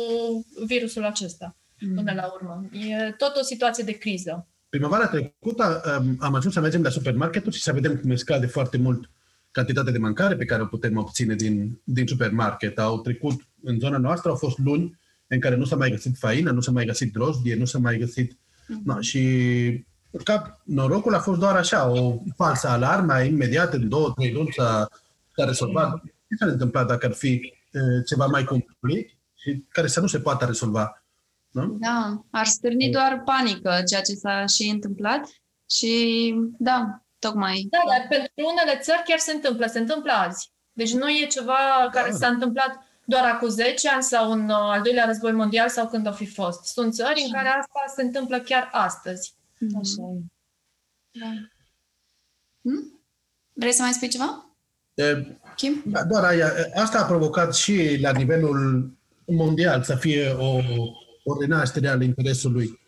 [0.66, 1.56] virusul acesta,
[1.96, 2.64] până la urmă.
[2.72, 4.48] E tot o situație de criză.
[4.70, 8.78] Primăvara trecută um, am ajuns să mergem la supermarketuri și să vedem cum scade foarte
[8.78, 9.10] mult
[9.52, 12.80] cantitatea de mâncare pe care o putem obține din, din supermarket.
[12.80, 16.52] Au trecut în zona noastră, au fost luni în care nu s-a mai găsit faină,
[16.52, 18.38] nu s-a mai găsit drojdie, nu s-a mai găsit...
[18.84, 19.86] No, și
[20.24, 24.88] ca norocul a fost doar așa, o falsă alarmă, imediat în două, trei luni s-a,
[25.36, 26.02] s-a rezolvat.
[26.04, 30.20] Ce s-ar întâmpla dacă ar fi uh, ceva mai complicat și care să nu se
[30.20, 31.04] poată rezolva?
[31.52, 31.78] Nu?
[31.80, 35.30] Da, ar stârni doar panică, ceea ce s-a și întâmplat.
[35.70, 37.68] Și da, tocmai.
[37.70, 40.52] Da, dar pentru unele țări chiar se întâmplă, se întâmplă azi.
[40.74, 42.18] Deci nu e ceva care Da.
[42.18, 42.72] s-a întâmplat
[43.06, 46.26] doar acum 10 ani sau în uh, al doilea război mondial sau când a fi
[46.26, 46.64] fost.
[46.66, 49.36] Sunt țări în care asta se întâmplă chiar astăzi.
[49.82, 50.22] Așa e.
[51.20, 51.32] Da.
[52.62, 53.02] Hm?
[53.54, 54.52] Vrei să mai spui ceva,
[54.94, 55.84] E, Kim?
[55.86, 58.94] Da, doar aia, asta a provocat și la nivelul
[59.26, 60.56] mondial să fie o,
[61.24, 62.80] o renaștere al interesului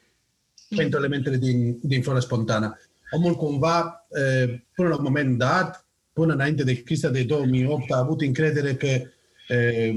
[0.75, 2.79] pentru elementele din, din flora spontană.
[3.15, 7.97] Omul cumva, e, până la un moment dat, până înainte de criza de 2008, a
[7.97, 9.93] avut încredere că e,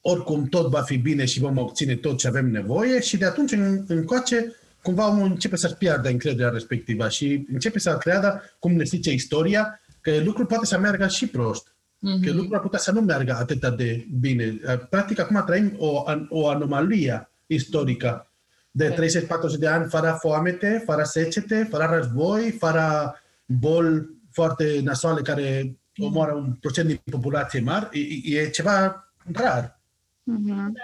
[0.00, 3.52] oricum tot va fi bine și vom obține tot ce avem nevoie și de atunci
[3.52, 4.52] în, încoace
[4.82, 9.80] cumva omul începe să-și piardă încrederea respectivă și începe să creadă, cum ne zice istoria,
[10.00, 11.74] că lucrul poate să meargă și prost.
[11.98, 12.22] Mhm.
[12.22, 14.60] Că lucrul ar putea să nu meargă atât de bine.
[14.90, 18.27] Practic, acum trăim o, o anomalie istorică
[18.78, 18.94] de
[19.54, 23.14] 30-40 de ani fără foamete, fără secete, fără război, fără
[23.46, 27.88] boli foarte nasoale care omoară un procent din populație mare.
[27.92, 29.80] E, e ceva rar.
[30.22, 30.50] Mhm.
[30.50, 30.74] În,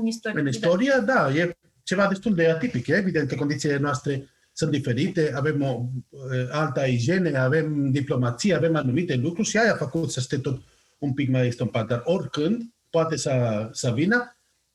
[0.00, 0.40] în istorie.
[0.40, 2.86] În istorie, da, e ceva destul de atipic.
[2.86, 6.20] E evident că condițiile noastre sunt diferite, avem o uh,
[6.50, 10.60] alta igiene, avem diplomație, avem anumite lucruri și aia a făcut să stea tot
[10.98, 11.86] un pic mai estompat.
[11.86, 14.33] Dar oricând poate să, să vină,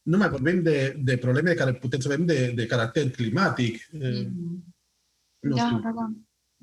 [0.09, 4.27] nu mai vorbim de, de probleme care putem să avem de, de caracter climatic, uh,
[5.39, 6.11] nu Da, știu, da, da.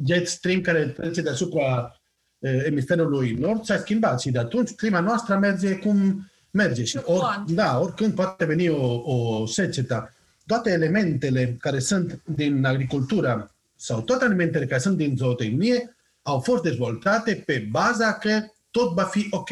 [0.07, 1.97] jet stream care trece deasupra
[2.39, 7.03] uh, emisferului nord s-a schimbat și de atunci clima noastră merge cum merge și or,
[7.05, 7.51] Fluctuant.
[7.51, 10.15] da, oricând poate veni o, o secetă.
[10.47, 16.63] Toate elementele care sunt din agricultura sau toate elementele care sunt din zootehnie au fost
[16.63, 19.51] dezvoltate pe baza că tot va fi ok.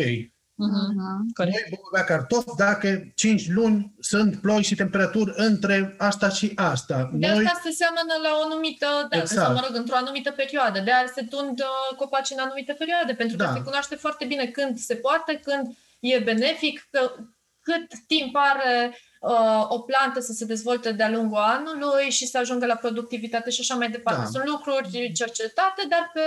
[0.57, 1.33] Mhm.
[1.35, 1.55] Corect.
[1.55, 7.11] Noi vom avea cartofi dacă 5 luni sunt ploi și temperaturi între asta și asta.
[7.13, 9.41] De Noi, asta se seamănă la o anumită dată, Exact.
[9.47, 10.81] sau mă rog, într-o anumită perioadă.
[10.81, 13.53] De aia se tund uh, copaci în anumite perioade, pentru că Da.
[13.53, 17.13] se cunoaște foarte bine când se poate, când e benefic, că,
[17.63, 22.67] cât timp are uh, o plantă să se dezvolte de-a lungul anului și să ajungă
[22.67, 24.21] la productivitate și așa mai departe.
[24.23, 24.29] Da.
[24.29, 26.21] Sunt lucruri cercetate, dar pe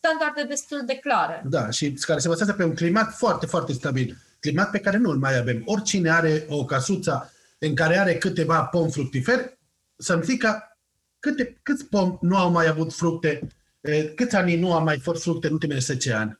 [0.00, 1.42] standarde destul de clare.
[1.48, 4.16] Da, și care se bazează pe un climat foarte, foarte stabil.
[4.40, 5.62] Climat pe care nu îl mai avem.
[5.64, 9.58] Oricine are o casuță în care are câteva pom fructiferi,
[9.96, 10.78] să-mi zică
[11.18, 13.48] câte, câți pom nu au mai avut fructe,
[13.80, 16.38] eh, câți ani nu au mai fost fructe în ultimele 10 ani.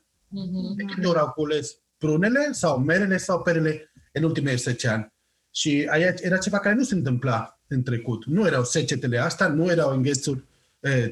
[0.76, 5.12] De câte ori au cules prunele sau merele sau perele în ultimele 10 ani.
[5.50, 8.24] Și aia era ceva care nu se întâmpla în trecut.
[8.24, 10.44] Nu erau secetele astea, nu erau înghețuri eh,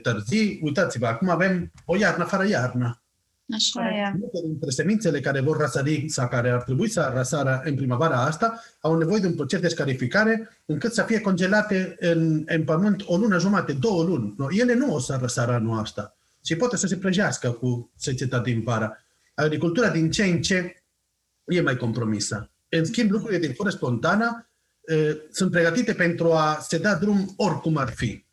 [0.03, 0.61] târzii.
[0.63, 3.03] Uitați-vă, acum avem o iarnă fără iarnă.
[3.55, 4.17] Așa e.
[4.19, 8.63] Multe dintre semințele care vor răsări sau care ar trebui să răsară în primăvara asta
[8.81, 13.17] au nevoie de un proces de scarificare încât să fie congelate în, în pământ o
[13.17, 14.35] lună jumate, două luni.
[14.37, 18.39] No, Ele nu o să răsară anul asta și poate să se prăjească cu seceta
[18.41, 18.99] din vara.
[19.35, 20.83] Agricultura din ce în ce
[21.45, 22.51] e mai compromisă.
[22.69, 24.49] În schimb, lucrurile din foră spontană
[24.81, 28.25] eh, sunt pregătite pentru a se da drum oricum ar fi.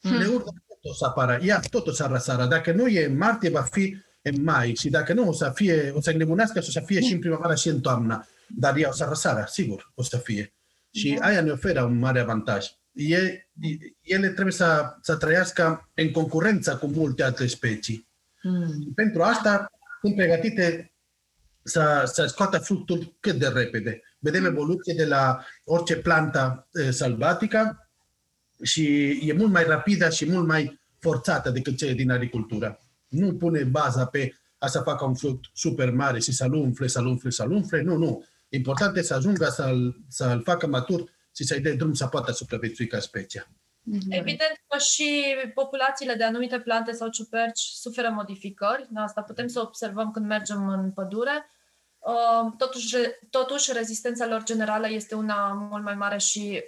[0.00, 0.18] Hmm.
[0.18, 2.46] Leurda tot o să apară, ea tot o să răsară.
[2.46, 5.92] Dacă nu e în martie, va fi în mai și dacă nu, o să fie,
[5.94, 8.26] o să nebunească și o să fie și în primăvară și în toamnă.
[8.48, 10.54] Dar ea o să răsară, sigur, o să fie.
[10.90, 12.66] Și aia ne oferă un mare avantaj.
[12.92, 13.48] E,
[14.00, 18.08] ele trebuie să, să trăiască în concurență cu multe alte specii.
[18.42, 18.92] Mm.
[18.94, 19.70] Pentru asta
[20.00, 20.94] sunt pregătite
[21.62, 24.02] să, să scoată fructul cât de repede.
[24.18, 27.79] Vedem evoluție de la orice plantă e, sălbatică
[28.62, 32.80] și e mult mai rapidă și mult mai forțată decât cele din agricultură.
[33.08, 37.06] Nu pune baza pe a să facă un fruct super mare și să-l umfle, să-l
[37.06, 37.82] umfle, să-l umfle.
[37.82, 38.24] Nu, nu.
[38.48, 42.86] Important e să ajungă să-l, să-l facă matur și să-i dea drum să poată supraviețui
[42.86, 43.50] ca specie.
[44.08, 48.86] Evident că și populațiile de anumite plante sau ciuperci suferă modificări.
[48.90, 51.50] Da, asta putem să observăm când mergem în pădure.
[51.98, 56.64] Uh, Totuși, re- totuși, rezistența lor generală este una mult mai mare și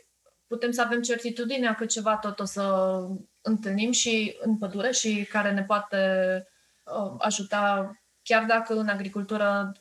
[0.53, 2.63] putem să avem certitudinea că ceva tot o să
[3.41, 5.97] întâlnim și în pădure și care ne poate
[6.83, 7.93] uh, ajuta,
[8.23, 9.73] chiar dacă în agricultură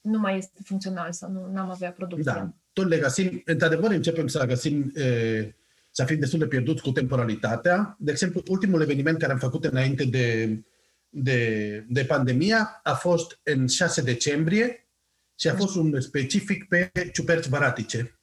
[0.00, 2.32] nu mai este funcțional sau nu am avea producție.
[2.32, 5.54] Da, tot le găsim, într-adevăr începem să găsim, e,
[5.90, 7.96] să fim destul de pierduți cu temporalitatea.
[7.98, 10.58] De exemplu, ultimul eveniment care am făcut înainte de,
[11.08, 11.40] de,
[11.88, 14.88] de pandemia a fost în 6 decembrie
[15.38, 18.19] și a fost un specific pe ciuperci varatice.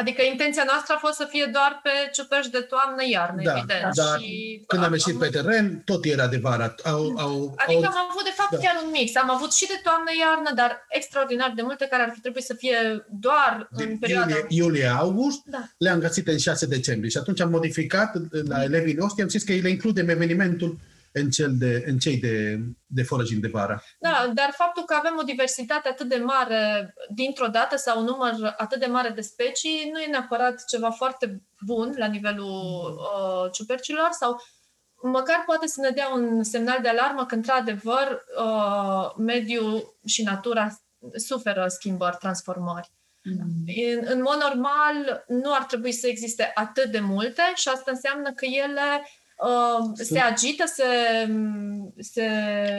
[0.00, 3.94] Adică intenția noastră a fost să fie doar pe ciuperci de toamnă-iarnă, Da, evident.
[4.00, 6.74] dar și Când am ieșit pe teren, tot era de vară.
[6.84, 7.34] Au, au,
[7.64, 8.58] Adică au, am avut, de fapt, Da.
[8.64, 9.08] chiar un mix.
[9.16, 12.76] Am avut și de toamnă-iarnă, dar extraordinar de multe care ar fi trebuit să fie
[13.26, 14.34] doar în din perioada...
[14.34, 15.62] iulie, iulie, august, Da.
[15.78, 17.10] le-am găsit în 6 decembrie.
[17.10, 18.10] Și atunci am modificat
[18.48, 20.78] la elevii noștri, am zis că le includem evenimentul
[21.12, 23.82] în, cel de, în cei de, de foraging de vară.
[23.98, 28.54] Da, dar faptul că avem o diversitate atât de mare dintr-o dată sau un număr
[28.56, 34.08] atât de mare de specii nu e neapărat ceva foarte bun la nivelul uh, ciupercilor
[34.10, 34.42] sau
[35.02, 40.68] măcar poate să ne dea un semnal de alarmă că, într-adevăr, uh, mediul și natura
[41.14, 42.90] suferă schimbări, transformări.
[43.22, 43.38] În,
[44.04, 48.44] în mod normal, nu ar trebui să existe atât de multe și asta înseamnă că
[48.44, 49.06] ele
[49.42, 50.84] uh, se agită, se,
[51.98, 52.24] se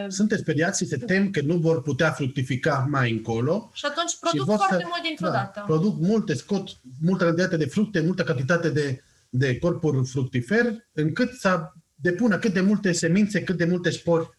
[0.08, 3.70] Sunt speriați și se tem că nu vor putea fructifica mai încolo.
[3.74, 5.64] Și atunci și produc vor foarte să- mult dintr-o da, dată.
[5.68, 6.70] Produc multe, scot
[7.02, 12.62] multă cantitate de fructe, multă cantitate de, de corpuri fructifer, încât să depună cât de
[12.62, 14.30] multe semințe, cât de multe spori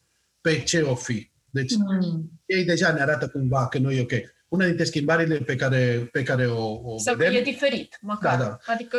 [0.40, 1.30] pe ce o fi.
[1.50, 2.30] Deci Mm.
[2.46, 4.12] ei deja ne arată cumva că nu e ok.
[4.48, 8.38] Una dintre schimbările pe care, pe care o, o Sau că vedem, e diferit, măcar.
[8.38, 8.58] Da, da.
[8.72, 8.98] Adică,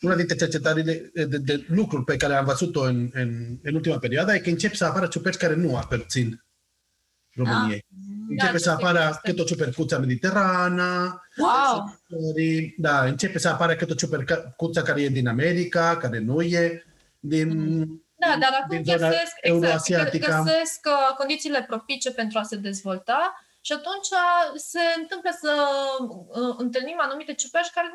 [0.00, 4.34] una dintre cercetările de, de lucruri pe care am văzut-o în, în, în ultima perioadă
[4.34, 6.42] e că încep să apară ciuperci care nu aparțin
[7.34, 7.84] României.
[8.28, 12.00] Începe Da, să știu apară că câte o ciupercuță mediterana, Wow!
[12.76, 16.84] da, începe să apară câte o ciupercuță care e din America, care nu e
[17.18, 17.78] din...
[18.14, 20.42] Da, dar acum din zona găsesc, exact, euroasiatică.
[20.42, 24.10] găsesc uh, condițiile propice pentru a se dezvolta și atunci
[24.56, 25.52] se întâmplă să
[25.98, 27.88] uh, întâlnim anumite ciuperci care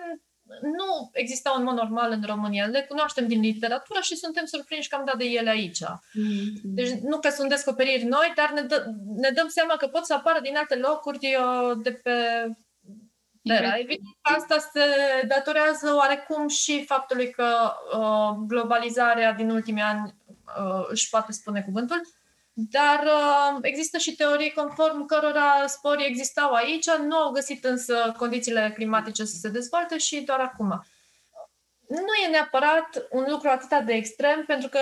[0.62, 2.66] nu existau în mod normal în România.
[2.66, 5.84] Le cunoaștem din literatură și suntem surprinși că am dat de ele aici.
[6.64, 8.86] Deci nu că sunt descoperiri noi, dar ne, dă,
[9.16, 12.12] ne dăm seama că pot să apară din alte locuri uh, de pe
[13.43, 13.78] Terra.
[13.78, 14.82] Evident că asta se
[15.28, 20.16] datorează oarecum și faptului că uh, globalizarea din ultimii ani
[20.58, 22.01] uh, își poate spune cuvântul,
[22.54, 28.72] dar uh, există și teorii conform cărora sporii existau aici, nu au găsit însă condițiile
[28.76, 30.86] climatice să se dezvolte și doar acum.
[31.88, 34.80] Nu e neapărat un lucru atât de extrem, pentru că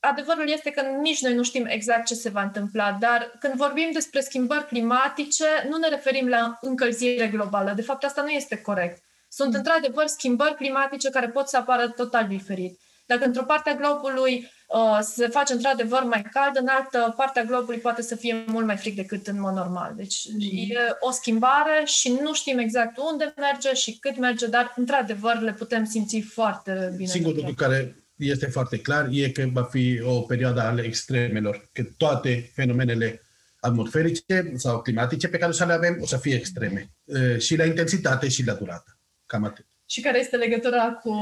[0.00, 3.90] adevărul este că nici noi nu știm exact ce se va întâmpla, dar când vorbim
[3.92, 7.72] despre schimbări climatice, nu ne referim la încălzire globală.
[7.72, 9.02] De fapt, asta nu este corect.
[9.28, 12.80] Sunt într-adevăr schimbări climatice care pot să apară total diferit.
[13.06, 17.44] Dacă într-o parte a globului uh, se face într-adevăr mai cald, în altă parte a
[17.44, 19.92] globului poate să fie mult mai frig decât în mod normal.
[19.96, 20.40] Deci mm.
[20.40, 25.52] e o schimbare și nu știm exact unde merge și cât merge, dar într-adevăr le
[25.52, 27.08] putem simți foarte bine.
[27.08, 31.82] Singurul lucru care este foarte clar e că va fi o perioadă ale extremelor, că
[31.96, 33.22] toate fenomenele
[33.60, 36.90] atmosferice sau climatice pe care o să le avem o să fie extreme.
[37.04, 38.98] Uh, Și la intensitate și la durată.
[39.26, 39.66] Cam atât.
[39.90, 41.12] Și care este legătura cu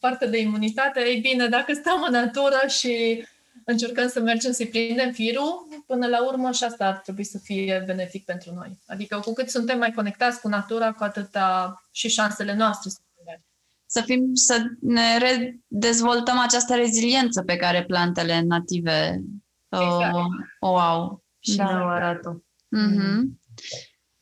[0.00, 1.00] partea de imunitate?
[1.00, 3.24] Ei bine, dacă stăm în natură și
[3.64, 7.82] încercăm să mergem să-i prindem firul, până la urmă și asta ar trebui să fie
[7.86, 8.78] benefic pentru noi.
[8.86, 13.24] Adică cu cât suntem mai conectați cu natura, cu atâta și șansele noastre sunt mai
[13.26, 13.42] mari.
[13.86, 19.22] Să fim, să ne redezvoltăm această reziliență pe care plantele native
[19.68, 20.14] Exact.
[20.14, 21.24] o, o au.
[21.38, 21.64] Și Da.
[21.64, 22.44] ne arată.
[22.68, 23.40] Mhm.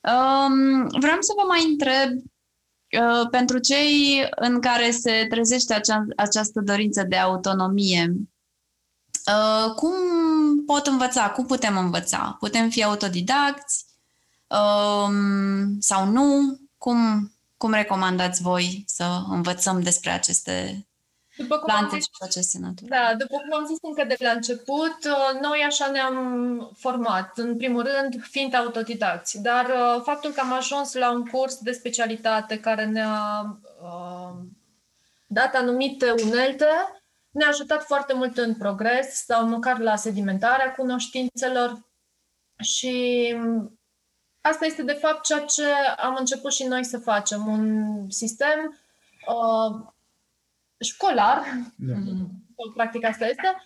[0.03, 2.23] Um, vreau să vă mai întreb, uh,
[3.31, 8.13] pentru cei în care se trezește acea, această dorință de autonomie,
[9.27, 9.95] uh, cum
[10.67, 11.31] pot învăța?
[11.31, 12.37] Cum putem învăța?
[12.39, 13.85] Putem fi autodidacți
[14.47, 16.59] um, sau nu?
[16.79, 20.87] Cum, cum recomandați voi să învățăm despre aceste
[21.37, 22.97] După cum am plante zis și procese naturale?
[22.97, 26.17] Da, după cum am zis încă de la început, uh, noi așa ne-am
[26.79, 27.39] format.
[27.39, 29.43] În primul rând, fiind autodidacți.
[29.43, 33.43] Dar uh, faptul că am ajuns la un curs de specialitate care ne-a
[33.83, 34.39] uh,
[35.27, 36.69] dat anumite unelte,
[37.31, 41.91] ne-a ajutat foarte mult în progres sau măcar la sedimentarea cunoștințelor
[42.61, 43.37] și
[44.41, 45.65] asta este de fapt ceea ce
[45.97, 47.47] am început și noi să facem.
[47.47, 48.79] Un sistem
[49.27, 49.92] uh,
[50.83, 51.43] școlar,
[51.77, 51.95] Da.
[52.75, 53.57] practic asta este,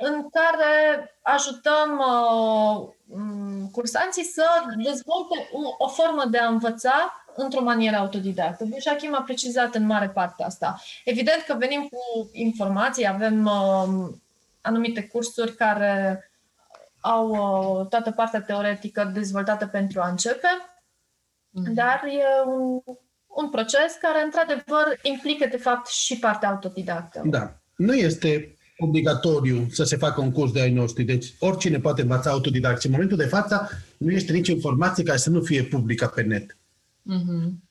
[0.00, 4.44] în care ajutăm uh, m, cursanții să
[4.76, 8.64] dezvolte o, o formă de a învăța într-o manieră autodidactă.
[8.64, 10.80] Deci Achim a precizat în mare parte asta.
[11.04, 14.14] Evident că venim cu informații, avem uh,
[14.60, 16.30] anumite cursuri care
[17.00, 20.48] au uh, toată partea teoretică dezvoltată pentru a începe,
[21.50, 22.82] dar e un,
[23.34, 27.22] un proces care, într-adevăr, implică, de fapt, și partea autodidactă.
[27.24, 27.60] Da.
[27.76, 31.04] Nu este obligatoriu să se facă un curs de ai noștri.
[31.04, 32.80] Deci oricine poate învăța autodidact.
[32.80, 36.22] Și în momentul de față nu este nicio informație care să nu fie publică pe
[36.22, 36.56] net.
[37.02, 37.62] Mhm.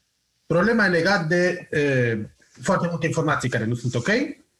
[0.45, 2.18] Problema e legat de e,
[2.61, 4.09] foarte multe informații care nu sunt ok,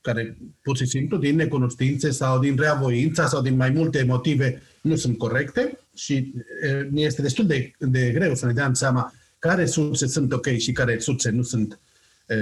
[0.02, 4.96] care pur și simplu din necunoștințe sau din reavoința sau din mai multe motive nu
[4.96, 9.14] sunt corecte și e, ne este destul de, de greu să ne dăm seama
[9.48, 11.80] care surse sunt ok și care surse nu sunt
[12.28, 12.36] e,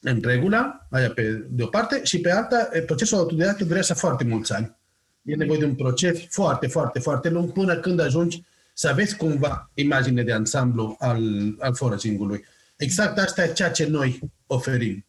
[0.00, 4.24] în regulă, aia pe de o parte, și pe alta, e, procesul autodidact durează foarte
[4.24, 4.76] mulți ani.
[5.22, 8.42] E nevoie de un proces foarte, foarte, foarte lung până când ajungi
[8.74, 11.22] să aveți cumva imagine de ansamblu al,
[11.58, 12.44] al foraging-ului.
[12.76, 15.04] Exact asta e ceea ce noi oferim.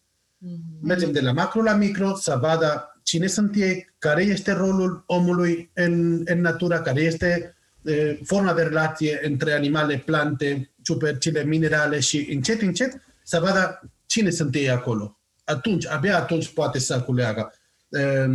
[0.82, 5.72] Mergem de la macro la micro să vadă cine sunt ei, care este rolul omului
[5.74, 12.28] în, în natura, care este e, forma de relație între animale, plante, ciupercile, minerale și
[12.32, 15.20] încet, încet să vadă cine sunt ei acolo.
[15.44, 17.54] Atunci, abia atunci poate să culeagă.
[17.90, 18.28] E,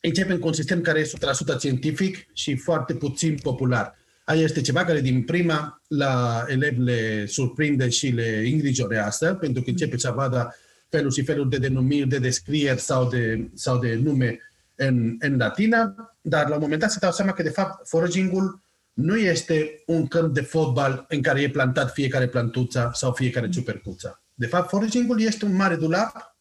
[0.00, 1.10] începem cu un sistem care e
[1.54, 3.94] 100% științific și foarte puțin popular.
[4.24, 9.70] Aia este ceva care din prima la elevi le surprinde și le îngrijorează, pentru că
[9.70, 10.56] începe să vadă
[10.88, 14.38] feluri și feluri de denumiri, de descrieri sau de, sau de nume
[14.74, 18.60] în, în latină, dar la un moment dat se dau seama că, de fapt, foraging-ul
[18.92, 24.22] nu este un câmp de fotbal în care e plantat fiecare plantuță sau fiecare ciupercuță.
[24.34, 26.36] De fapt, foraging-ul este un mare dulap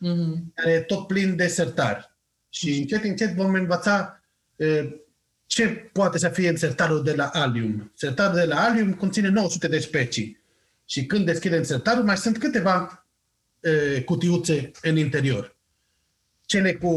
[0.00, 0.52] Mhm.
[0.54, 2.10] care e tot plin de sertari.
[2.48, 4.22] Și încet, încet vom învăța
[4.56, 4.88] e,
[5.46, 7.92] ce poate să fie în sertarul de la Alium.
[7.94, 10.40] Sertarul de la Alium conține 900 de specii.
[10.86, 13.06] Și când deschidem sertarul, mai sunt câteva
[13.60, 15.56] e, cutiuțe în interior.
[16.46, 16.92] Cele cu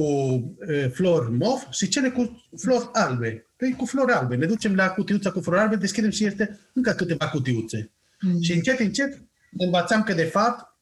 [0.67, 3.45] e, flori mov și cele cu flori albe.
[3.61, 4.35] Păi cu flori albe.
[4.35, 7.91] Ne ducem la cutiuța cu flori albe, deschidem și este încă câteva cutiuțe.
[8.19, 8.41] Mm.
[8.41, 9.21] Și încet, încet
[9.57, 10.75] învățăm că, de fapt,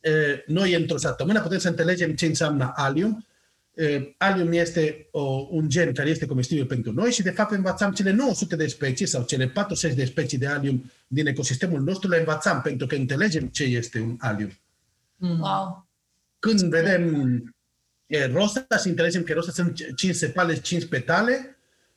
[0.00, 0.10] e,
[0.46, 3.26] noi într-o săptămână putem să înțelegem ce înseamnă alium.
[3.74, 7.92] E, alium este o, un gen care este comestibil pentru noi și, de fapt, învățăm
[7.92, 12.18] cele 900 de specii sau cele 40 de specii de alium din ecosistemul nostru, le
[12.18, 14.50] învățăm pentru că înțelegem ce este un alium.
[15.16, 15.88] Wow!
[16.38, 17.54] Când vedem
[18.06, 21.53] e, rosa și înțelegem că rosa sunt 5 sepale, 5 petale,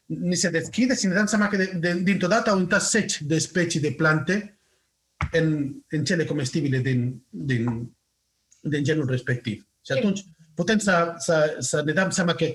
[0.08, 3.22] ni se deschide și ne dăm seama că de, de, dintr-o dată au intrat seci
[3.22, 4.60] de specii de plante
[5.32, 7.92] în, în cele comestibile din, din,
[8.60, 9.68] din genul respectiv.
[9.86, 12.46] Și atunci putem să, să, să ne dăm seama că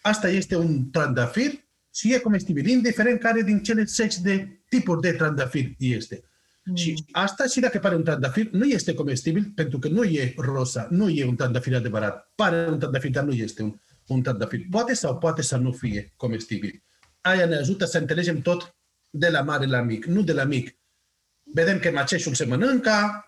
[0.00, 1.50] asta este un trandafir
[1.94, 6.22] și e comestibil, indiferent care din cele seci de tipuri de trandafir este.
[6.64, 6.74] Mm.
[6.74, 10.88] Și asta și dacă pare un trandafir, nu este comestibil pentru că nu e rosa,
[10.90, 12.32] nu e un trandafir adevărat.
[12.34, 13.74] Pare un trandafir, dar nu este un,
[14.06, 14.60] un trandafir.
[14.70, 16.82] Poate sau poate să nu fie comestibil.
[17.20, 18.74] Aia ne ajută să înțelegem tot
[19.10, 20.78] de la mare la mic, nu de la mic.
[21.42, 23.24] Vedem că maceșul se mănâncă,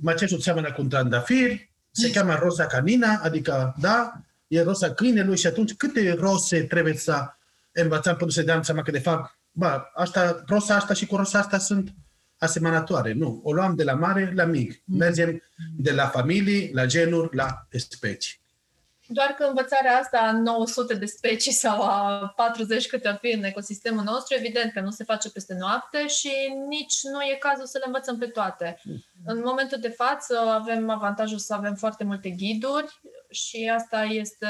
[0.00, 4.12] maceșul seamănă cu un trandafir, se cheamă rosa canina, adică, da,
[4.46, 7.26] e rosa câinelui și atunci câte rose trebuie să
[7.72, 11.38] învățăm până să dăm seama că, de fapt, bă, asta, rosa asta și cu rosa
[11.38, 11.94] asta sunt
[12.38, 13.12] asemănătoare.
[13.12, 14.82] Nu, o luam de la mare la mic.
[14.84, 15.42] Mergem
[15.76, 18.41] de la familii, la genuri, la specii.
[19.06, 23.42] Doar că învățarea asta a 900 de specii sau a 40 câte ar fi în
[23.44, 26.30] ecosistemul nostru, evident că nu se face peste noapte și
[26.68, 28.80] nici nu e cazul să le învățăm pe toate.
[29.26, 33.00] În momentul de față avem avantajul să avem foarte multe ghiduri
[33.30, 34.46] și asta este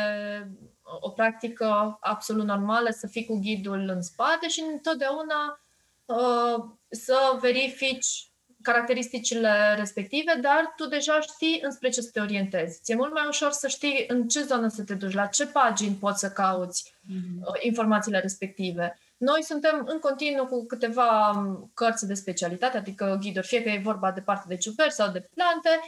[1.01, 5.61] o practică absolut normală, să fii cu ghidul în spate și întotdeauna
[6.05, 8.32] uh, să verifici
[8.63, 12.81] caracteristicile respective, dar tu deja știi înspre ce să te orientezi.
[12.83, 15.95] Ți-e mult mai ușor să știi în ce zonă să te duci, la ce pagini
[15.95, 17.63] poți să cauți mm-hmm.
[17.63, 18.99] informațiile respective.
[19.17, 21.33] Noi suntem în continuu cu câteva
[21.75, 25.29] cărți de specialitate, adică ghiduri, fie că e vorba de parte de ciuperci sau de
[25.35, 25.81] plante,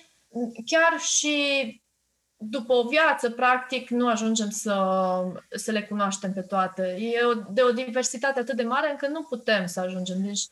[0.66, 1.36] chiar și
[2.36, 4.76] după o viață, practic, nu ajungem să,
[5.50, 6.96] să le cunoaștem pe toate.
[6.98, 10.16] E o, de o diversitate atât de mare încât nu putem să ajungem.
[10.22, 10.46] Deci,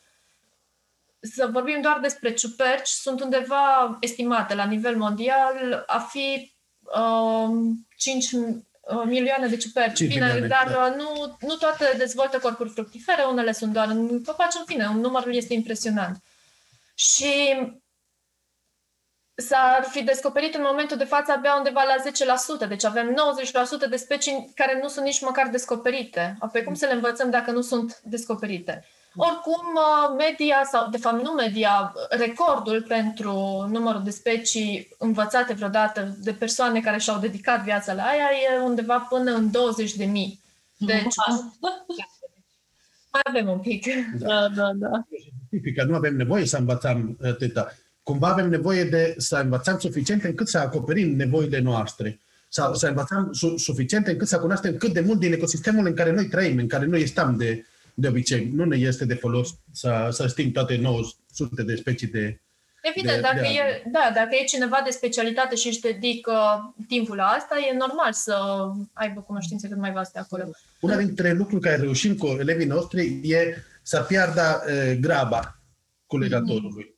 [1.23, 6.55] să vorbim doar despre ciuperci, sunt undeva estimate la nivel mondial a fi
[6.97, 9.97] um, 5 uh, milioane de ciuperci.
[9.97, 10.85] 5 Bine, milioane, dar da.
[10.85, 15.35] uh, nu, nu toate dezvoltă corpuri fructifere, unele sunt doar în copaci, în fine, numărul
[15.35, 16.17] este impresionant.
[16.95, 17.31] Și
[19.35, 21.95] s-ar fi descoperit în momentul de față abia undeva la
[22.65, 23.15] 10%, deci avem
[23.85, 26.35] 90% de specii care nu sunt nici măcar descoperite.
[26.39, 28.85] Apoi cum să le învățăm dacă nu sunt descoperite?
[29.15, 33.33] Oricum, uh, media, sau de fapt nu media, recordul pentru
[33.71, 38.99] numărul de specii învățate vreodată de persoane care și-au dedicat viața la aia e undeva
[39.09, 40.41] până în 20 de mii.
[40.77, 41.15] Deci,
[43.11, 43.85] mai avem un pic.
[44.17, 44.89] Da, da, da.
[45.49, 47.73] Tipică, nu avem nevoie să învățăm atâta.
[48.03, 52.19] Cumva avem nevoie de să învățăm suficient încât să acoperim nevoile noastre.
[52.49, 56.11] Sau să învățăm su- suficient încât să cunoaștem cât de mult din ecosistemul în care
[56.11, 58.49] noi trăim, în care noi stăm de, de obicei.
[58.53, 62.39] Nu ne este de folos să, să știm toate 900 de specii de...
[62.81, 66.33] Evident, de- dacă, de e, da, dacă e cineva de specialitate și își dedică
[66.87, 68.35] timpul la asta, e normal să
[68.93, 70.43] aibă cunoștințe cât mai vaste acolo.
[70.79, 75.59] Una dintre lucruri care reușim cu elevii noștri e să piardă uh, graba
[76.05, 76.95] culegatorului.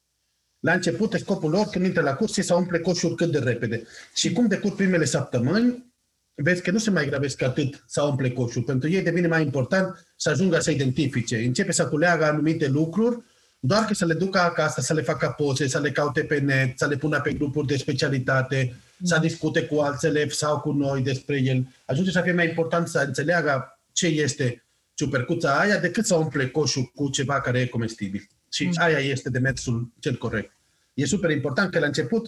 [0.60, 3.84] La început, scopul lor, când intră la curs, e să umple coșul cât de repede.
[4.15, 5.94] Și cum decurg primele săptămâni,
[6.36, 8.64] vezi că nu se mai grăbesc atât să umple coșul.
[8.64, 11.38] Pentru ei devine mai important să ajungă să identifice.
[11.38, 13.18] Începe să culeagă anumite lucruri,
[13.60, 16.78] doar că să le ducă acasă, să le facă poze, să le caute pe net,
[16.78, 21.02] să le pună pe grupuri de specialitate, să discute cu alți elevi sau cu noi
[21.02, 21.68] despre el.
[21.86, 26.91] Ajunge să fie mai important să înțeleagă ce este ciupercuța aia decât să umple coșul
[26.95, 28.30] cu ceva care e comestibil.
[28.52, 30.52] Și aia este demersul cel corect.
[30.94, 32.28] E super important că la început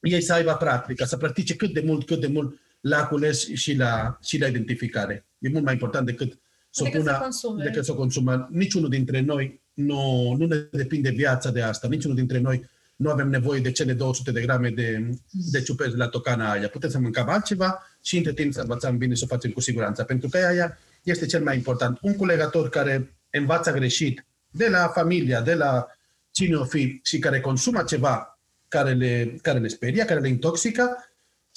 [0.00, 3.74] ei să aibă practică, să practice cât de mult, cât de mult la cules și
[3.74, 5.24] la, și la identificare.
[5.38, 6.38] E mult mai important decât
[6.70, 7.64] să o Decât să pună, consume.
[7.64, 8.48] decât să o consumă.
[8.50, 11.88] Niciunul dintre noi nu, nu ne depinde viața de asta.
[11.88, 15.96] Niciunul dintre noi nu avem nevoie de cele 200 de grame de, de ciuperci de
[15.96, 16.68] la tocana aia.
[16.68, 20.02] Putem să mâncăm altceva și între timp să învățăm bine să o facem cu siguranță.
[20.02, 21.98] Pentru că aia este cel mai important.
[22.02, 25.86] Un culegător care învață greșit de la familia, de la
[26.30, 28.38] cine o fi și care consumă ceva
[28.68, 31.09] care le, care le speria, care le intoxică,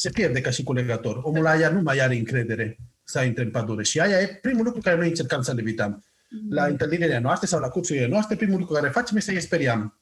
[0.04, 1.20] se pierde ca și culegător.
[1.24, 3.84] Omul aia nu mai are încredere să intre în pădure.
[3.84, 6.04] Și aia e primul lucru care noi încercam să-l evităm.
[6.50, 10.00] La întâlnirile noastre sau la cursurile noastre, primul lucru care facem este să-i speriam.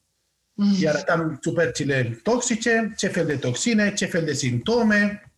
[0.54, 5.32] Îi arătam ciupercile toxice, ce fel de toxine, ce fel de simptome,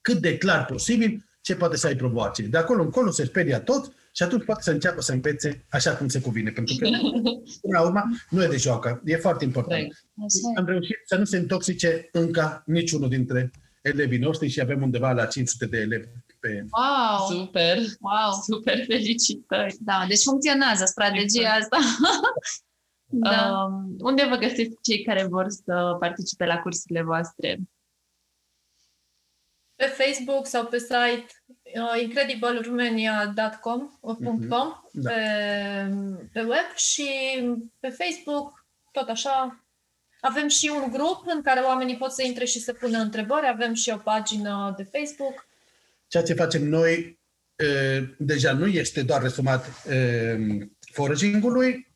[0.00, 2.42] cât de clar posibil ce poate să ai provoace.
[2.42, 6.08] De acolo încolo se speria tot și atunci poate să înceapă să învețe așa cum
[6.08, 6.50] se cuvine.
[6.50, 6.88] Pentru că,
[7.62, 9.02] până la urmă, nu e de joacă.
[9.04, 9.82] E foarte important.
[9.82, 10.58] Așa e.
[10.58, 13.50] Am reușit să nu se intoxice încă niciunul dintre
[13.86, 16.06] elevii noștri și avem undeva la 500 de elevi
[16.40, 16.64] pe...
[16.70, 17.28] Wow!
[17.38, 17.76] Super!
[18.00, 18.32] Wow!
[18.42, 19.76] Super felicitări!
[19.80, 21.76] Da, deci funcționează strategia asta.
[23.06, 23.52] da.
[23.64, 27.58] Um, unde vă găsiți cei care vor să participe la cursurile voastre?
[29.74, 31.26] Pe Facebook sau pe site
[31.74, 34.48] uh, incredible-romania.com uh, Mhm.
[34.48, 35.10] .com, Da.
[35.10, 35.20] pe,
[36.32, 37.08] pe web și
[37.80, 39.65] pe Facebook, tot așa.
[40.20, 43.48] Avem și un grup în care oamenii pot să intre și să pună întrebări.
[43.52, 45.46] Avem și o pagină de Facebook.
[46.06, 47.18] Ceea ce facem noi
[47.56, 47.64] e,
[48.18, 50.38] deja nu este doar resumat e,
[50.92, 51.86] foraging-ului,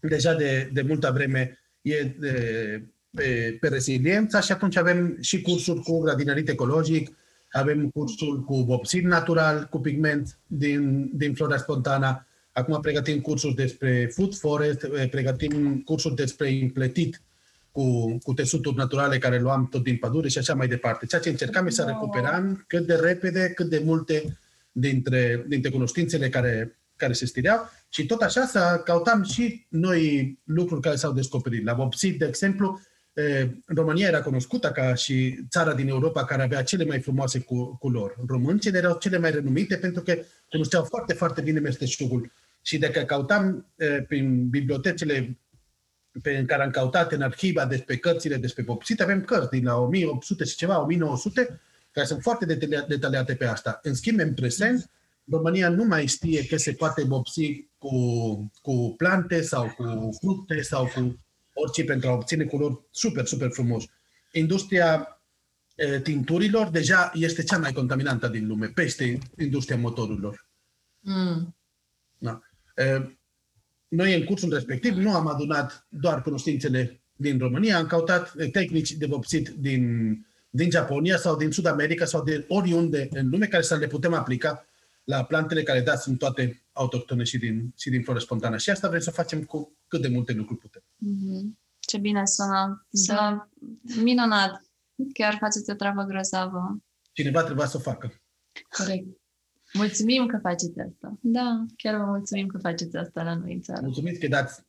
[0.00, 5.82] deja de, de multă vreme e de, pe, pe reziliența și atunci avem și cursuri
[5.82, 7.16] cu grădinărit ecologic,
[7.50, 14.10] avem cursul cu vopsit natural, cu pigment din, din flora spontană, acum pregătim cursuri despre
[14.14, 17.20] food forest, e, pregătim cursuri despre împletit
[17.76, 21.06] cu, cu tesuturi naturale care luam tot din pădure și așa mai departe.
[21.06, 24.38] Ceea ce încercam e să recuperăm cât de repede, cât de multe
[24.72, 30.80] dintre, dintre cunoștințele care, care se stireau și tot așa să căutam și noi lucruri
[30.80, 31.64] care s-au descoperit.
[31.64, 32.80] La vopsit, de exemplu,
[33.12, 37.76] eh, România era cunoscută ca și țara din Europa care avea cele mai frumoase cu,
[37.76, 38.14] culori.
[38.26, 40.18] Româncele erau cele mai renumite pentru că
[40.50, 42.32] cunoșteau foarte, foarte bine mesteșugul.
[42.62, 45.38] Și dacă căutam eh, prin bibliotecile
[46.22, 49.76] pe în care am căutat în arhiva despre cărțile despre vopsit, avem cărți din la
[49.76, 51.60] 1800 și ceva, 1900,
[51.90, 53.78] care sunt foarte detalia- detaliate pe asta.
[53.82, 54.90] În schimb, în prezent,
[55.30, 57.98] România nu mai știe că se poate vopsi cu,
[58.62, 61.18] cu plante sau cu fructe sau cu
[61.52, 63.84] orice pentru a obține culori super, super frumos.
[64.32, 65.20] Industria
[65.74, 70.46] eh, tinturilor deja este cea mai contaminantă din lume, peste industria motorurilor.
[71.00, 71.56] Mm.
[72.18, 72.40] Da.
[72.74, 73.15] Eh,
[73.96, 78.92] Noi, în cursul respectiv, nu am adunat doar cunoștințele din România, am căutat eh, tehnici
[78.92, 79.82] de vopsit din,
[80.50, 84.14] din Japonia sau din Sud America sau de oriunde în lume care să le putem
[84.14, 84.66] aplica
[85.04, 88.56] la plantele care, da, sunt toate autohtone și din, și din floră spontană.
[88.56, 90.82] Și asta vrem să facem cu cât de multe lucruri putem.
[90.96, 91.58] Mhm.
[91.78, 92.86] Ce bine sună.
[92.90, 93.50] Sună
[94.02, 94.64] minunat.
[95.12, 96.76] Chiar faceți o treabă grozavă.
[97.12, 98.12] Cineva trebuia să o facă.
[98.68, 99.06] Corect.
[99.76, 101.18] Mulțumim că faceți asta.
[101.20, 101.64] Da.
[101.76, 103.80] Chiar vă mulțumim că faceți asta la noi în țară.
[103.82, 104.64] Mulțumit că dați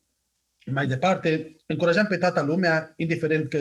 [0.71, 1.55] mai departe.
[1.65, 3.59] Încurajăm pe toată lumea, indiferent că,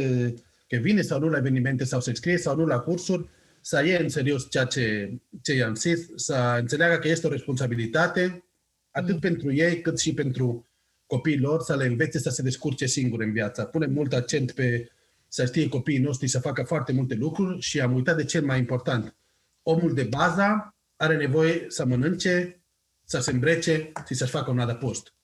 [0.68, 3.28] că vine sau nu la evenimente sau se scrie sau nu la cursuri,
[3.60, 8.44] să ia în serios ceea ce, ce i-am zis, să înțeleagă că este o responsabilitate
[8.90, 9.20] atât Mm.
[9.20, 10.68] pentru ei cât și pentru
[11.06, 13.64] copiii lor, să le învețe să se descurce singuri în viață.
[13.64, 14.90] Punem mult accent pe
[15.28, 18.58] să știe copiii noștri să facă foarte multe lucruri și am uitat de cel mai
[18.58, 19.16] important.
[19.62, 22.64] Omul de bază are nevoie să mănânce,
[23.04, 25.14] să se îmbrece și să-și facă un adăpost.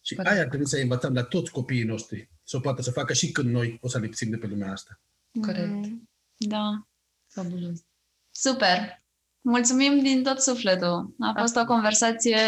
[0.00, 0.34] Și Corect.
[0.34, 3.32] aia ar trebui să învățăm la toți copiii noștri, să o poată să facă și
[3.32, 5.00] când noi o să lipsim de pe lumea asta.
[5.40, 5.70] Corect.
[5.70, 6.08] Mhm.
[6.36, 6.86] Da.
[7.28, 7.78] Fabulos.
[8.30, 9.02] Super!
[9.40, 11.14] Mulțumim din tot sufletul.
[11.18, 12.38] A fost o conversație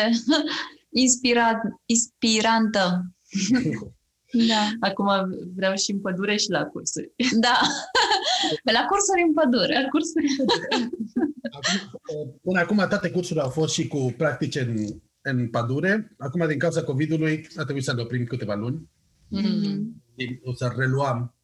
[1.05, 3.05] inspirat, inspirantă.
[4.35, 4.63] Da.
[4.89, 5.09] Acum
[5.57, 7.13] vreau și în pădure și la cursuri.
[7.41, 7.61] Da.
[8.65, 9.83] Pe la cursuri în pădure.
[9.83, 10.91] La cursuri în pădure.
[11.57, 14.77] Acum, până acum toate cursurile au fost și cu practice în,
[15.23, 16.15] în pădure.
[16.19, 18.91] Acum, din cauza COVID-ului, a trebuit să le oprim câteva luni.
[19.29, 20.03] Mhm.
[20.45, 21.35] O să reluăm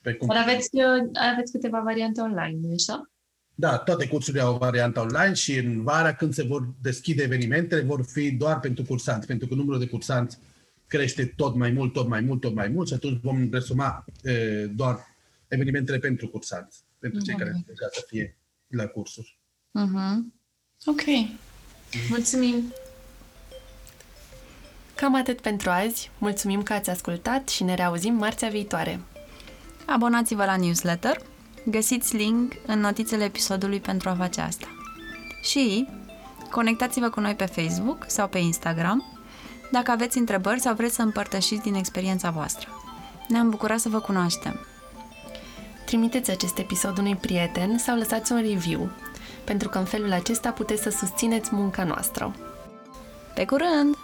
[0.00, 0.28] pe cum...
[0.28, 3.10] Dar aveți, uh, aveți câteva variante online, nu așa?
[3.54, 7.80] Da, toate cursurile au o variantă online și în vara, când se vor deschide evenimentele,
[7.80, 10.38] vor fi doar pentru cursanți, pentru că numărul de cursanți
[10.96, 14.66] crește tot mai mult, tot mai mult, tot mai mult și atunci vom resuma e,
[14.66, 14.98] doar
[15.48, 17.64] evenimentele pentru cursanți, pentru cei care Mhm.
[17.66, 18.36] deja să fie
[18.68, 19.38] la cursuri.
[19.70, 20.32] Mhm.
[20.84, 21.00] Ok.
[22.08, 22.72] Mulțumim!
[24.94, 26.10] Cam atât pentru azi.
[26.18, 29.00] Mulțumim că ați ascultat și ne reauzim marțea viitoare.
[29.86, 31.20] Abonați-vă la newsletter,
[31.66, 34.66] găsiți link în notițele episodului pentru a face asta.
[35.42, 35.88] Și
[36.50, 39.13] conectați-vă cu noi pe Facebook sau pe Instagram
[39.74, 42.68] dacă aveți întrebări sau vreți să împărtășiți din experiența voastră.
[43.28, 44.66] Ne-am bucurat să vă cunoaștem.
[45.86, 48.90] Trimiteți acest episod unui prieten sau lăsați un review,
[49.44, 52.34] pentru că în felul acesta puteți să susțineți munca noastră.
[53.34, 53.94] Pe curând!